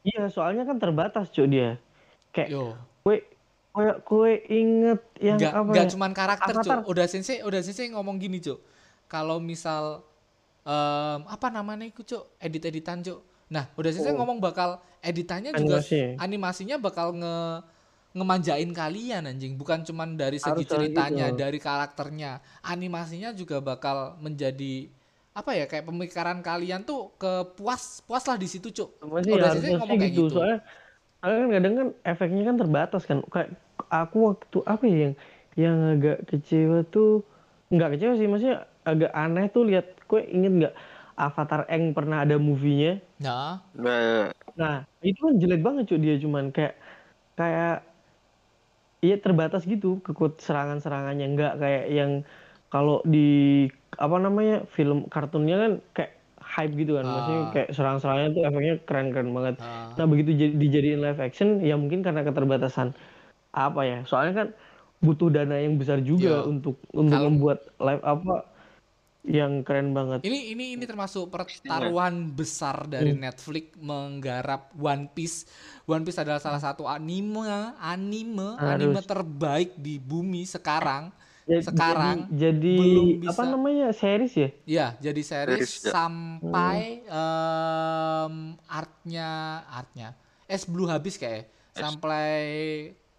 Iya, 0.05 0.29
soalnya 0.29 0.69
kan 0.69 0.77
terbatas, 0.77 1.33
Cuk, 1.33 1.49
dia. 1.49 1.81
Kayak 2.29 2.49
Yo. 2.53 2.77
kue 3.01 3.25
kue 3.73 3.88
kue 4.05 4.33
inget 4.53 5.01
yang 5.17 5.40
Nggak, 5.40 5.53
apa 5.57 5.71
nggak 5.73 5.87
ya? 5.88 5.93
cuman 5.97 6.11
karakter, 6.12 6.53
Avatar. 6.53 6.77
Cuk. 6.85 6.93
Udah 6.93 7.07
sensei, 7.09 7.40
udah 7.40 7.61
sensei 7.64 7.88
ngomong 7.88 8.21
gini, 8.21 8.40
Cuk. 8.40 8.61
Kalau 9.07 9.38
misal 9.38 10.03
em, 10.64 11.21
apa 11.29 11.53
namanya 11.53 11.85
itu, 11.85 12.01
Cuk? 12.03 12.40
Edit-editan, 12.40 13.05
Cuk. 13.05 13.21
Nah, 13.53 13.69
udah 13.77 13.90
sensei 13.93 14.11
Oh. 14.11 14.19
ngomong 14.19 14.40
bakal 14.40 14.81
editannya 15.05 15.53
juga 15.53 15.79
Animasi. 15.85 16.17
animasinya 16.17 16.77
bakal 16.81 17.12
nge 17.12 17.37
ngemanjain 18.14 18.71
kalian 18.71 19.27
anjing, 19.27 19.59
bukan 19.59 19.83
cuman 19.83 20.14
dari 20.14 20.38
segi 20.38 20.62
Harus 20.62 20.71
ceritanya, 20.71 21.35
gitu. 21.35 21.38
dari 21.43 21.59
karakternya. 21.59 22.38
Animasinya 22.62 23.35
juga 23.35 23.59
bakal 23.59 24.14
menjadi 24.23 24.87
apa 25.35 25.51
ya 25.51 25.67
kayak 25.67 25.83
pemikiran 25.90 26.38
kalian 26.40 26.87
tuh 26.87 27.11
ke 27.19 27.43
puas 27.59 27.99
puas 28.07 28.23
lah 28.23 28.38
di 28.38 28.47
situ, 28.47 28.71
Cuk. 28.71 29.03
Masih 29.03 29.35
Udah 29.35 29.51
sih 29.59 29.75
ngomong 29.75 29.99
kayak 29.99 30.14
gitu. 30.14 30.31
gitu. 30.31 30.38
Soalnya, 30.38 30.59
soalnya 31.19 31.38
kan 31.43 31.51
kadang 31.51 31.75
kan 31.75 31.88
efeknya 32.07 32.43
kan 32.47 32.57
terbatas 32.57 33.03
kan. 33.03 33.19
Kayak 33.29 33.51
aku 33.90 34.17
waktu 34.31 34.59
apa 34.62 34.85
ya 34.87 34.97
yang 35.11 35.14
yang 35.59 35.77
agak 35.99 36.19
kecewa 36.31 36.79
tuh 36.87 37.27
nggak 37.75 37.99
kecewa 37.99 38.14
sih, 38.14 38.27
maksudnya 38.31 38.59
agak 38.85 39.12
aneh 39.12 39.49
tuh 39.49 39.64
lihat 39.64 39.87
kue 40.05 40.20
inget 40.23 40.53
nggak 40.53 40.75
Avatar 41.14 41.64
Eng 41.66 41.94
pernah 41.94 42.20
ada 42.20 42.37
movie-nya. 42.37 42.99
Nah, 43.18 43.62
Nah, 43.75 44.29
Nah, 44.55 44.77
itu 45.01 45.18
kan 45.18 45.35
jelek 45.37 45.62
banget 45.62 45.88
cuy 45.88 45.99
dia 45.99 46.14
cuman 46.16 46.51
kayak 46.51 46.75
kayak 47.35 47.83
iya 49.01 49.16
terbatas 49.16 49.62
gitu 49.64 50.01
kekut 50.01 50.38
serangan-serangannya 50.38 51.27
nggak 51.29 51.53
kayak 51.59 51.85
yang 51.88 52.12
kalau 52.68 53.05
di 53.05 53.66
apa 53.94 54.16
namanya 54.16 54.66
film 54.68 55.07
kartunnya 55.07 55.57
kan 55.57 55.73
kayak 55.92 56.12
hype 56.38 56.75
gitu 56.75 56.94
kan 56.94 57.05
maksudnya 57.05 57.40
Ah. 57.40 57.51
kayak 57.51 57.68
serang-serangnya 57.70 58.29
tuh 58.31 58.42
efeknya 58.44 58.75
keren-keren 58.83 59.31
banget. 59.31 59.55
ah. 59.59 59.90
Nah, 59.94 60.07
begitu 60.07 60.31
jadi 60.35 60.55
dijadiin 60.55 61.01
live 61.01 61.20
action 61.20 61.49
ya 61.61 61.75
mungkin 61.75 62.03
karena 62.03 62.23
keterbatasan 62.23 62.92
apa 63.51 63.81
ya? 63.83 63.99
Soalnya 64.05 64.35
kan 64.37 64.49
butuh 64.99 65.29
dana 65.29 65.57
yang 65.57 65.77
besar 65.77 66.01
juga 66.01 66.42
Yo. 66.42 66.51
untuk 66.51 66.79
untuk 66.90 67.12
Kalau- 67.12 67.29
membuat 67.29 67.59
live 67.77 68.03
apa 68.03 68.35
yang 69.25 69.65
keren 69.65 69.97
banget. 69.97 70.21
Ini 70.21 70.53
ini 70.53 70.65
ini 70.77 70.85
termasuk 70.85 71.33
pertaruhan 71.33 72.29
besar 72.33 72.85
dari 72.85 73.17
Hmm. 73.17 73.25
Netflix 73.25 73.73
menggarap 73.81 74.73
One 74.77 75.09
Piece. 75.11 75.49
One 75.89 76.05
Piece 76.05 76.21
adalah 76.21 76.41
salah 76.41 76.61
satu 76.61 76.85
anime 76.85 77.41
anime 77.81 78.61
anime 78.61 79.01
Harus. 79.01 79.09
terbaik 79.09 79.77
di 79.81 79.97
bumi 79.97 80.45
sekarang. 80.45 81.09
Ya, 81.45 81.61
sekarang 81.61 82.25
jadi, 82.33 82.41
jadi 82.57 82.79
belum 82.81 83.09
apa 83.29 83.43
namanya 83.45 83.93
series 83.93 84.33
ya? 84.33 84.49
Ya, 84.65 84.87
jadi 84.97 85.21
series 85.21 85.85
Series, 85.85 85.85
ya. 85.85 85.93
sampai 85.93 87.05
em, 87.05 88.35
artnya 88.65 89.29
artnya 89.69 90.17
es 90.49 90.65
blue 90.65 90.89
habis 90.89 91.21
kayak 91.21 91.53
sampai 91.77 92.33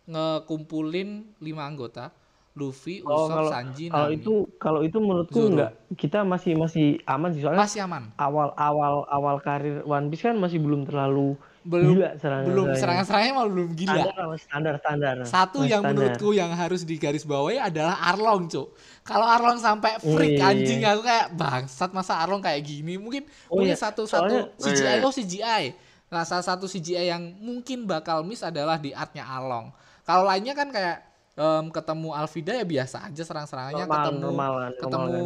ngekumpulin 0.06 1.38
lima 1.38 1.66
anggota 1.66 2.10
Luffy, 2.56 3.04
Oh, 3.04 3.28
Usopp, 3.28 3.36
kalau 3.36 3.52
Sanji, 3.52 3.86
kalau 3.88 4.08
Nami. 4.08 4.16
itu 4.16 4.34
kalau 4.56 4.80
itu 4.80 4.98
menurutku 4.98 5.36
Zoro. 5.38 5.52
enggak 5.52 5.72
kita 5.94 6.24
masih 6.24 6.56
masih 6.56 6.86
aman 7.04 7.30
sih 7.30 7.40
soalnya 7.40 7.62
masih 7.62 7.80
aman. 7.84 8.04
awal 8.16 8.56
awal 8.56 9.04
awal 9.06 9.36
karir 9.38 9.84
One 9.84 10.08
Piece 10.08 10.24
kan 10.24 10.36
masih 10.36 10.58
belum 10.58 10.84
terlalu 10.84 11.36
Belum 11.62 11.98
gila 11.98 12.10
serangan 12.16 12.46
belum 12.46 12.68
serangan-serangannya 12.74 13.34
malah 13.34 13.52
belum 13.52 13.70
gila. 13.74 13.94
standar 13.98 14.38
standar 14.38 14.74
standar 14.78 15.16
Satu 15.26 15.58
Masih 15.60 15.68
yang 15.68 15.82
standar. 15.82 15.98
menurutku 16.00 16.30
yang 16.32 16.52
harus 16.54 16.82
digarisbawahi 16.84 17.58
adalah 17.60 17.96
Arlong, 18.06 18.46
Cuk. 18.46 18.68
Kalau 19.02 19.26
Arlong 19.26 19.58
sampai 19.58 19.98
freak 19.98 20.38
Iya. 20.38 20.46
anjing 20.48 20.80
aku 20.82 21.02
kayak 21.02 21.28
bangsat 21.34 21.90
masa 21.90 22.18
Arlong 22.18 22.40
kayak 22.40 22.62
gini. 22.62 22.96
Mungkin 22.96 23.26
Oh 23.48 23.60
mungkin 23.60 23.74
iya, 23.74 23.76
satu 23.76 24.06
satu 24.06 24.30
soalnya- 24.46 24.56
CGI 24.56 24.86
Oh 24.86 24.96
iya. 24.96 25.04
oh 25.04 25.12
CGI. 25.12 25.64
Nah, 26.08 26.22
salah 26.22 26.46
satu 26.46 26.66
CGI 26.66 27.10
yang 27.10 27.34
mungkin 27.36 27.84
bakal 27.84 28.22
miss 28.22 28.40
adalah 28.42 28.78
di 28.78 28.94
artnya 28.94 29.26
Arlong. 29.26 29.74
Kalau 30.04 30.22
lainnya 30.24 30.54
kan 30.54 30.70
kayak 30.70 31.15
em, 31.36 31.66
ketemu 31.68 32.10
Alvida 32.12 32.54
ya 32.54 32.64
biasa 32.64 32.98
aja 33.06 33.22
serang-serangannya 33.22 33.84
ketemu 33.84 34.20
normalan 34.22 34.72
ketemu 34.74 35.20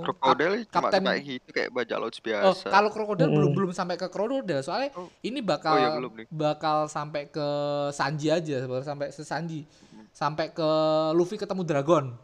krokodil 0.00 0.52
cuma 0.62 0.70
Kapten 0.70 1.02
kayak 1.02 1.20
gitu 1.22 1.48
kayak 1.50 1.70
bajak 1.70 1.96
laut 1.98 2.10
Oh, 2.10 2.22
biasa. 2.22 2.66
kalau 2.70 2.88
krokodil 2.88 3.26
belum 3.26 3.42
Mm-mm. 3.44 3.56
belum 3.58 3.70
sampai 3.70 3.94
ke 3.94 4.06
krokodil 4.06 4.58
soalnya 4.60 4.94
Oh. 4.94 5.10
ini 5.20 5.42
bakal 5.42 5.74
Oh, 5.74 5.80
iya, 5.80 5.90
belum 5.92 6.12
nih. 6.14 6.26
bakal 6.28 6.86
sampai 6.86 7.26
ke 7.26 7.46
Sanji 7.90 8.30
aja, 8.30 8.62
baru 8.62 8.80
sampai 8.80 9.10
ke 9.10 9.20
Sanji. 9.20 9.66
Sampai 10.10 10.48
ke 10.48 10.68
Luffy 11.12 11.36
ketemu 11.36 11.60
Dragon. 11.60 12.14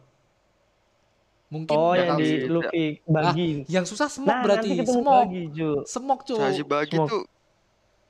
Mungkin 1.51 1.75
oh 1.77 1.93
yang 1.93 2.15
bakal 2.15 2.17
di 2.17 2.29
Luffy 2.47 2.85
Nah, 3.05 3.29
bagi 3.29 3.47
yang 3.67 3.85
susah 3.85 4.09
semok 4.09 4.31
nah 4.31 4.41
berarti. 4.41 4.69
Semok. 4.81 5.21
bagi 5.21 5.41
cu 5.51 5.69
Semok, 5.85 6.19
cuy. 6.23 6.39
Bagi 6.63 6.95
Smoke. 6.95 7.09
tuh 7.11 7.23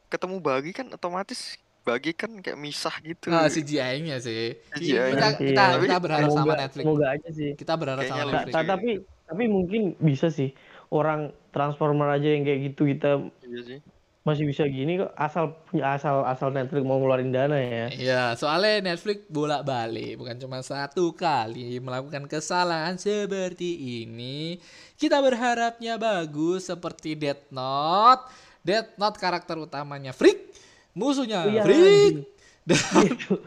ketemu 0.07 0.35
bagi 0.39 0.71
kan 0.71 0.87
otomatis 0.87 1.57
bagi 1.83 2.11
kan 2.11 2.39
kayak 2.39 2.55
misah 2.55 2.95
gitu. 2.99 3.27
Nah, 3.27 3.45
CGI-nya 3.45 4.17
sih. 4.17 4.55
CGI-nya. 4.71 5.11
Kita, 5.13 5.27
kita, 5.35 5.63
ya. 5.69 5.79
kita 5.79 5.97
berharap 5.99 6.25
semoga, 6.25 6.39
sama 6.41 6.53
Netflix. 6.57 6.83
semoga 6.83 7.05
aja 7.09 7.29
sih 7.29 7.49
Kita 7.53 7.73
berharap 7.75 8.01
Kayaknya 8.01 8.17
sama 8.17 8.31
Netflix. 8.33 8.53
ta- 8.53 8.69
tapi 8.69 8.89
tapi 9.23 9.43
mungkin 9.45 9.81
bisa 9.97 10.27
sih 10.27 10.49
orang 10.89 11.19
Transformer 11.49 12.09
aja 12.11 12.27
yang 12.27 12.43
kayak 12.43 12.59
gitu 12.67 12.87
kita 12.87 13.11
Iya 13.41 13.61
sih. 13.61 13.79
masih 14.23 14.45
bisa 14.45 14.63
gini 14.63 14.95
kok 14.97 15.11
asal 15.13 15.51
punya 15.65 15.91
asal 15.91 16.23
asal 16.23 16.47
Netflix 16.47 16.79
mau 16.81 16.95
ngeluarin 16.95 17.29
dana 17.29 17.57
ya 17.57 17.85
Iya, 17.89 18.23
soalnya 18.33 18.79
Netflix 18.85 19.27
bolak-balik, 19.27 20.15
bukan 20.15 20.37
cuma 20.37 20.61
satu 20.61 21.11
kali 21.11 21.77
melakukan 21.77 22.23
kesalahan 22.25 22.95
seperti 22.95 23.75
ini. 24.01 24.63
Kita 24.95 25.19
berharapnya 25.19 25.97
bagus 25.97 26.69
seperti 26.69 27.13
Death 27.13 27.51
Note. 27.51 28.23
Death 28.61 28.95
Note 28.95 29.17
karakter 29.17 29.59
utamanya 29.59 30.15
Freak, 30.15 30.52
musuhnya 30.93 31.49
Iya, 31.49 31.63
Freak. 31.65 32.29
Dan 32.63 32.79
Gitu. 33.11 33.35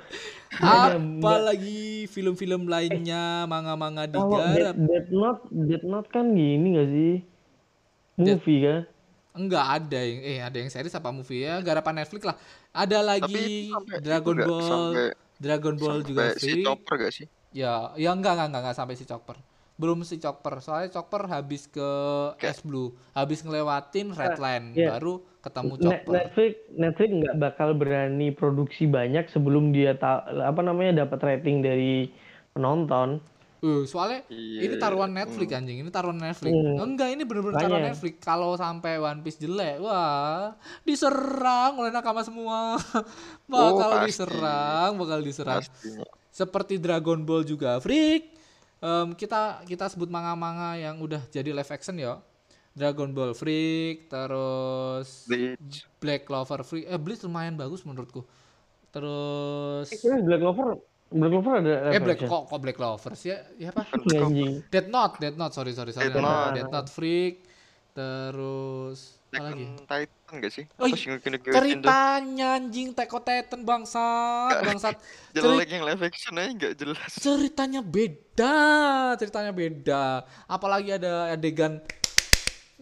Apalagi 0.57 2.09
film-film 2.09 2.69
lainnya, 2.69 3.45
manga-manga 3.45 4.09
Kalau 4.09 4.41
digarap. 4.41 4.77
Death, 4.77 4.89
Death 4.89 5.11
Note, 5.13 5.43
Death 5.53 5.87
Note 5.87 6.09
kan 6.09 6.25
gini 6.33 6.67
gak 6.77 6.89
sih? 6.89 7.15
Movie 8.17 8.61
kan? 8.65 8.81
Enggak 9.37 9.67
ada 9.69 10.01
yang 10.01 10.21
eh 10.25 10.39
ada 10.41 10.57
yang 10.57 10.71
series 10.73 10.97
apa 10.97 11.13
movie 11.13 11.45
ya, 11.45 11.61
garapan 11.61 12.01
Netflix 12.01 12.25
lah. 12.25 12.37
Ada 12.73 13.05
lagi 13.05 13.69
sampai 13.69 13.97
Dragon 14.01 14.37
Ball, 14.49 14.65
sampai, 14.65 15.07
Dragon 15.37 15.75
Ball 15.77 15.99
juga 16.01 16.23
sampai 16.33 16.41
si 16.41 16.49
Freak. 16.57 16.65
chopper 16.65 16.95
gak 16.97 17.13
sih? 17.13 17.27
Ya, 17.53 17.93
ya 18.01 18.17
enggak 18.17 18.33
enggak 18.37 18.49
enggak, 18.49 18.63
enggak 18.65 18.77
sampai 18.77 18.97
si 18.97 19.05
Chopper. 19.05 19.37
Belum 19.77 20.01
si 20.03 20.17
Chopper. 20.17 20.59
Soalnya 20.59 20.89
Chopper 20.91 21.25
habis 21.27 21.67
ke 21.67 21.89
Kayak- 22.37 22.57
S 22.57 22.61
Blue, 22.61 22.97
habis 23.13 23.41
ngelewatin 23.41 24.11
Redline, 24.11 24.67
iya. 24.73 24.91
baru 24.91 25.21
ketemu 25.39 25.73
Chopper. 25.79 26.13
Netflix 26.13 26.53
Netflix 26.73 27.11
nggak 27.15 27.37
bakal 27.37 27.69
berani 27.73 28.29
produksi 28.31 28.85
banyak 28.85 29.29
sebelum 29.29 29.71
dia 29.71 29.93
ta- 29.93 30.25
apa 30.25 30.61
namanya 30.61 31.03
dapat 31.03 31.21
rating 31.23 31.61
dari 31.61 32.09
penonton. 32.51 33.21
Eh, 33.59 33.85
soalnya 33.85 34.21
Iya, 34.29 34.61
ini 34.63 34.75
taruhan 34.77 35.11
iya. 35.11 35.19
Netflix 35.19 35.49
anjing, 35.51 35.79
ini 35.79 35.91
taruhan 35.91 36.19
Netflix. 36.19 36.53
Hmm. 36.53 36.77
Enggak, 36.79 37.09
ini 37.11 37.23
bener-bener 37.25 37.57
taruhan. 37.59 37.85
Netflix. 37.87 38.15
Kalau 38.19 38.53
sampai 38.55 38.97
One 38.97 39.21
Piece 39.21 39.39
jelek, 39.39 39.77
wah, 39.79 40.53
diserang 40.83 41.77
oleh 41.77 41.89
nakama 41.89 42.21
semua. 42.21 42.77
bakal 43.47 43.91
pasti. 43.97 44.07
diserang, 44.07 44.91
bakal 44.95 45.19
diserang. 45.21 45.61
Pastinya. 45.61 46.05
seperti 46.29 46.77
Dragon 46.77 47.25
Ball 47.25 47.43
juga 47.43 47.77
freak 47.79 48.36
Em, 48.87 49.09
kita 49.19 49.67
kita 49.67 49.91
sebut 49.91 50.07
manga-manga 50.07 50.79
yang 50.79 51.03
udah 51.03 51.19
jadi 51.27 51.51
live 51.51 51.73
action 51.75 51.99
ya. 51.99 52.23
Dragon 52.71 53.11
Ball 53.11 53.33
Freak 53.33 54.07
terus 54.07 55.25
Bleach. 55.27 55.89
Black 55.99 56.23
Clover 56.23 56.61
Freak. 56.63 56.87
Eh 56.87 57.01
Bleach 57.01 57.25
lumayan 57.25 57.57
bagus 57.57 57.83
menurutku. 57.83 58.23
Terus 58.93 59.91
Eh, 59.91 59.99
kira 59.99 60.23
Black 60.23 60.39
Clover 60.39 60.79
Black 61.09 61.31
Clover 61.33 61.53
ada 61.57 61.73
eh 61.91 61.99
Black 61.99 62.21
kok 62.21 62.43
kok 62.47 62.61
Black 62.61 62.77
Clover 62.77 63.13
sih 63.17 63.33
ya? 63.33 63.39
Ya 63.57 63.69
apa? 63.73 63.89
Iya, 64.07 64.21
anjing. 64.23 64.55
Dead 64.69 64.87
Note 64.87 65.15
Dead 65.19 65.35
Note 65.35 65.55
sorry 65.57 65.73
sorry 65.73 65.91
sorry. 65.91 66.13
Note, 66.13 66.21
Note. 66.21 66.55
Death 66.55 66.71
Note 66.71 66.91
Freak 66.93 67.35
terus 67.97 69.16
apa 69.37 69.45
lagi 69.47 69.65
Attack 69.67 69.77
on 69.77 69.87
Titan 69.87 70.35
gak 70.39 70.53
sih? 70.53 70.65
Oh, 70.75 70.89
ceritanya 71.53 72.49
anjing 72.55 72.89
Teko 72.91 73.19
Titan 73.19 73.61
bangsat 73.63 74.55
bangsat 74.63 74.97
Jelek 75.35 75.69
yang 75.71 75.85
live 75.85 76.03
action 76.03 76.35
aja 76.35 76.51
gak 76.53 76.75
jelas. 76.75 77.11
ceritanya 77.15 77.81
beda 77.81 78.57
ceritanya 79.15 79.53
beda 79.53 80.05
apalagi 80.47 80.91
ada 80.93 81.31
adegan 81.31 81.79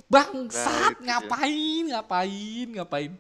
bangsat 0.05 0.65
Nah, 0.65 0.91
itu 0.91 1.01
dia. 1.01 1.07
ngapain 1.09 1.85
ngapain 1.89 2.69
ngapain 2.73 3.13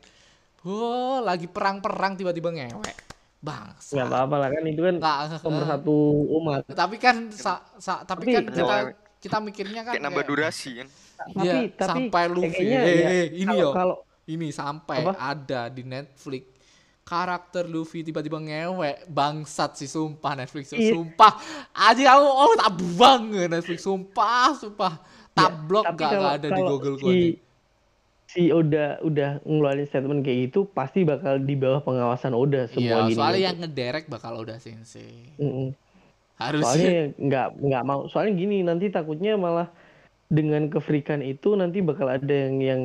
oh 0.62 1.18
lagi 1.20 1.47
perang-perang 1.47 2.14
tiba-tiba 2.14 2.51
ngewek 2.51 2.97
Nggak 3.45 3.76
bangsat 3.76 4.01
apa-apa 4.01 4.37
lah 4.39 4.49
kan 4.51 4.62
itu 4.64 4.80
kan 4.80 4.95
Nggak, 4.97 5.18
pemersatu 5.39 5.97
umat. 6.35 6.62
tapi 6.66 6.97
kan 6.97 7.28
sa, 7.28 7.61
sa- 7.76 8.01
tapi, 8.03 8.24
Tapi- 8.24 8.32
kan 8.32 8.45
kita 8.49 8.64
Ngewek. 8.64 8.95
kita 9.20 9.37
mikirnya 9.39 9.80
kan 9.82 9.93
Kayak 9.93 10.03
nambah 10.03 10.16
kayak, 10.18 10.30
durasi 10.32 10.70
kan. 10.80 10.89
Tapi 11.17 11.41
Iya, 11.41 11.55
tapi 11.71 11.89
sampai 12.05 12.25
Luffy 12.27 12.51
kayaknya 12.53 12.79
eh, 12.81 12.97
ya, 12.97 13.09
eh, 13.09 13.27
ini 13.35 13.47
kalau- 13.49 13.61
yo 13.61 13.69
kalau 13.73 13.97
ini 14.25 14.47
sampai 14.51 14.99
Apa? 15.01 15.12
ada 15.17 15.61
di 15.69 15.83
Netflix 15.83 16.45
karakter 17.03 17.65
Luffy 17.65 18.01
tiba-tiba 18.01 18.39
ngewek 18.39 19.07
bangsat 19.07 19.77
sih 19.77 19.87
sumpah 19.87 20.33
Netflix 20.35 20.73
Iya. 20.73 20.93
sumpah 20.93 21.33
aja 21.71 22.05
aku 22.15 22.25
oh 22.25 22.55
tak 22.55 22.71
buang 22.75 23.23
Netflix 23.47 23.81
sumpah 23.81 24.53
sumpah 24.55 24.93
tak 25.31 25.51
Ya, 25.51 25.61
blok 25.61 25.85
gak, 25.87 25.97
kalau- 25.99 26.25
gak 26.25 26.37
ada 26.39 26.49
di 26.49 26.62
Google 26.62 26.95
si, 26.95 27.01
gua 27.01 27.12
nih. 27.12 27.35
si 28.27 28.43
Oda 28.51 28.87
udah 29.01 29.31
ngeluarin 29.41 29.85
statement 29.85 30.21
kayak 30.21 30.39
gitu 30.49 30.67
pasti 30.67 31.03
bakal 31.03 31.37
di 31.39 31.55
bawah 31.55 31.81
pengawasan 31.81 32.33
Oda 32.33 32.67
semua 32.67 33.05
Iya, 33.05 33.07
gini. 33.07 33.15
soalnya 33.15 33.43
yang 33.45 33.59
ngederek 33.59 34.05
bakal 34.07 34.33
udah 34.37 34.57
sensei. 34.57 35.29
Mm-mm. 35.37 35.77
Harusnya. 36.35 36.67
Soalnya 36.67 36.99
nggak 37.17 37.47
nggak 37.61 37.83
mau. 37.85 38.01
Soalnya 38.09 38.33
gini 38.35 38.57
nanti 38.61 38.89
takutnya 38.89 39.37
malah 39.37 39.71
dengan 40.35 40.66
kefrikan 40.66 41.22
itu 41.22 41.55
nanti 41.55 41.78
bakal 41.78 42.11
ada 42.11 42.26
yang 42.28 42.59
yang 42.59 42.82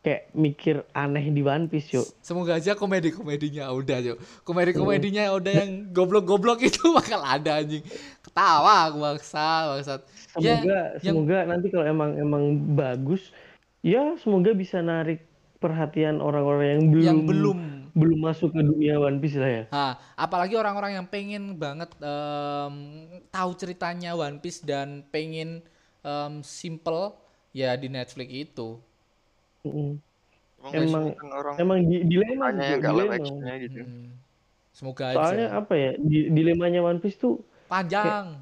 kayak 0.00 0.28
mikir 0.36 0.84
aneh 0.92 1.32
di 1.32 1.40
One 1.40 1.64
Piece 1.66 1.90
yuk. 1.90 2.04
Semoga 2.20 2.60
aja 2.60 2.76
komedi-komedinya 2.76 3.72
udah 3.72 3.98
yuk. 4.04 4.18
Komedi-komedinya 4.44 5.32
udah 5.32 5.52
yang 5.64 5.90
goblok-goblok 5.90 6.60
itu 6.60 6.78
bakal 6.98 7.24
ada 7.24 7.58
anjing. 7.58 7.80
Ketawa 8.20 8.92
aku 8.92 9.00
bangsa, 9.00 9.44
bangsat. 9.72 10.00
Ya, 10.36 10.60
Semoga 10.60 10.76
yang- 11.00 11.00
semoga 11.00 11.38
nanti 11.48 11.66
kalau 11.72 11.86
emang 11.88 12.10
emang 12.14 12.44
bagus 12.76 13.32
ya 13.80 14.16
semoga 14.16 14.52
bisa 14.52 14.80
narik 14.80 15.24
perhatian 15.56 16.20
orang-orang 16.20 16.66
yang 16.76 16.84
belum 16.92 17.04
yang 17.04 17.20
belum 17.24 17.58
belum 17.94 18.18
masuk 18.20 18.52
ke 18.52 18.60
dunia 18.60 19.00
One 19.00 19.22
Piece 19.22 19.38
lah 19.38 19.48
ya. 19.48 19.64
Nah, 19.70 19.96
apalagi 20.20 20.52
orang-orang 20.52 21.00
yang 21.00 21.06
pengen 21.08 21.56
banget 21.56 21.88
em, 22.02 22.74
tahu 23.30 23.56
ceritanya 23.56 24.12
One 24.12 24.42
Piece 24.42 24.60
dan 24.60 25.06
pengen 25.08 25.64
em, 26.04 26.44
simple 26.44 27.16
ya 27.50 27.72
di 27.74 27.88
Netflix 27.88 28.28
itu. 28.28 28.76
Mm-mm. 29.64 29.96
Emang, 30.64 31.12
kan 31.12 31.28
orang 31.28 31.54
Emang 31.56 31.78
di- 31.84 32.04
dilema 32.04 32.48
live 32.48 32.80
dilema. 32.80 33.52
gitu. 33.60 33.80
Hmm. 33.84 34.08
Semoga 34.70 35.12
Soalnya 35.12 35.48
aja. 35.52 35.60
apa 35.60 35.74
ya? 35.76 35.90
Di, 35.96 36.18
dilemanya 36.28 36.80
One 36.80 36.98
Piece 36.98 37.16
tuh 37.16 37.40
Panjang. 37.64 38.40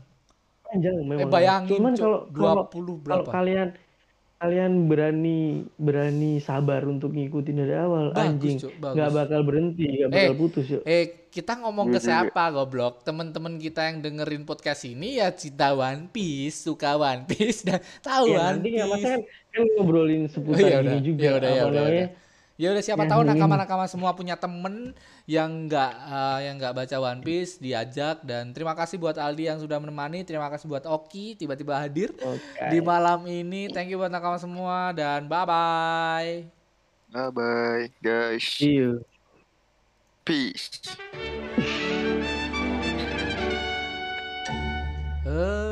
panjang 0.62 0.94
Eh 0.96 1.04
memang. 1.04 1.28
bayangin 1.28 1.76
Cuman 1.76 1.92
kalau 1.94 2.18
kalau 2.30 2.64
20 2.66 3.04
kalau 3.04 3.22
berapa? 3.22 3.30
kalian 3.30 3.68
kalian 4.42 4.72
berani 4.84 5.38
berani 5.78 6.36
sabar 6.38 6.82
untuk 6.84 7.10
ngikutin 7.10 7.54
dari 7.56 7.74
awal 7.74 8.10
Bagus, 8.10 8.18
anjing 8.18 8.56
nggak 8.76 9.10
bakal 9.12 9.40
berhenti 9.42 9.86
nggak 9.86 10.10
bakal 10.10 10.34
putus 10.36 10.66
yuk 10.68 10.82
Eh, 10.82 11.04
kita 11.30 11.56
ngomong 11.56 11.88
ke 11.88 11.96
Iya 11.96 12.02
juga. 12.02 12.08
siapa 12.28 12.44
goblok? 12.50 12.94
Temen-temen 13.00 13.54
kita 13.56 13.86
yang 13.86 14.02
dengerin 14.02 14.42
podcast 14.42 14.82
ini 14.84 15.16
ya 15.16 15.30
cinta 15.30 15.72
One 15.72 16.10
Piece, 16.10 16.58
suka 16.60 16.92
One 16.94 17.24
Piece 17.24 17.62
dan 17.62 17.78
tahu 18.00 18.28
ya 18.28 18.36
One 18.36 18.46
nanti 18.52 18.68
nggak 18.68 18.82
Piece. 18.82 18.90
maksudnya 18.90 19.16
kan, 19.16 19.22
kan 19.48 19.62
ngobrolin 19.72 20.22
seputar 20.26 20.58
Oh, 20.58 20.68
ya 20.68 20.78
ini 20.82 20.82
udah, 20.90 20.98
juga 21.00 21.22
ya 21.22 21.32
udah, 21.32 21.50
ya 21.50 21.62
udah, 21.62 21.84
ya 21.86 21.86
namanya 21.88 22.06
Ya 22.62 22.70
udah 22.70 22.78
siapa 22.78 23.02
Ya, 23.02 23.10
tahu 23.10 23.26
ini. 23.26 23.34
nakama-nakama 23.34 23.90
semua 23.90 24.14
punya 24.14 24.38
temen 24.38 24.94
yang 25.26 25.66
nggak 25.66 25.92
eh, 25.98 26.38
yang 26.46 26.54
nggak 26.62 26.74
baca 26.78 26.96
One 27.02 27.18
Piece 27.18 27.58
diajak 27.58 28.22
dan 28.22 28.54
terima 28.54 28.78
kasih 28.78 29.02
buat 29.02 29.18
Aldi 29.18 29.50
yang 29.50 29.58
sudah 29.58 29.82
menemani, 29.82 30.22
terima 30.22 30.46
kasih 30.46 30.70
buat 30.70 30.86
Oki 30.86 31.34
tiba-tiba 31.34 31.74
hadir 31.74 32.14
Oke. 32.22 32.38
di 32.70 32.78
malam 32.78 33.26
ini. 33.26 33.66
Thank 33.66 33.90
you 33.90 33.98
buat 33.98 34.14
nakama 34.14 34.38
semua 34.38 34.94
dan 34.94 35.26
bye 35.26 35.42
bye. 35.42 36.46
Bye 37.10 37.32
bye 37.34 37.90
guys. 37.98 38.46
See 38.46 38.78
you. 38.78 39.02
Peace. 40.22 40.70
Eh 45.26 45.52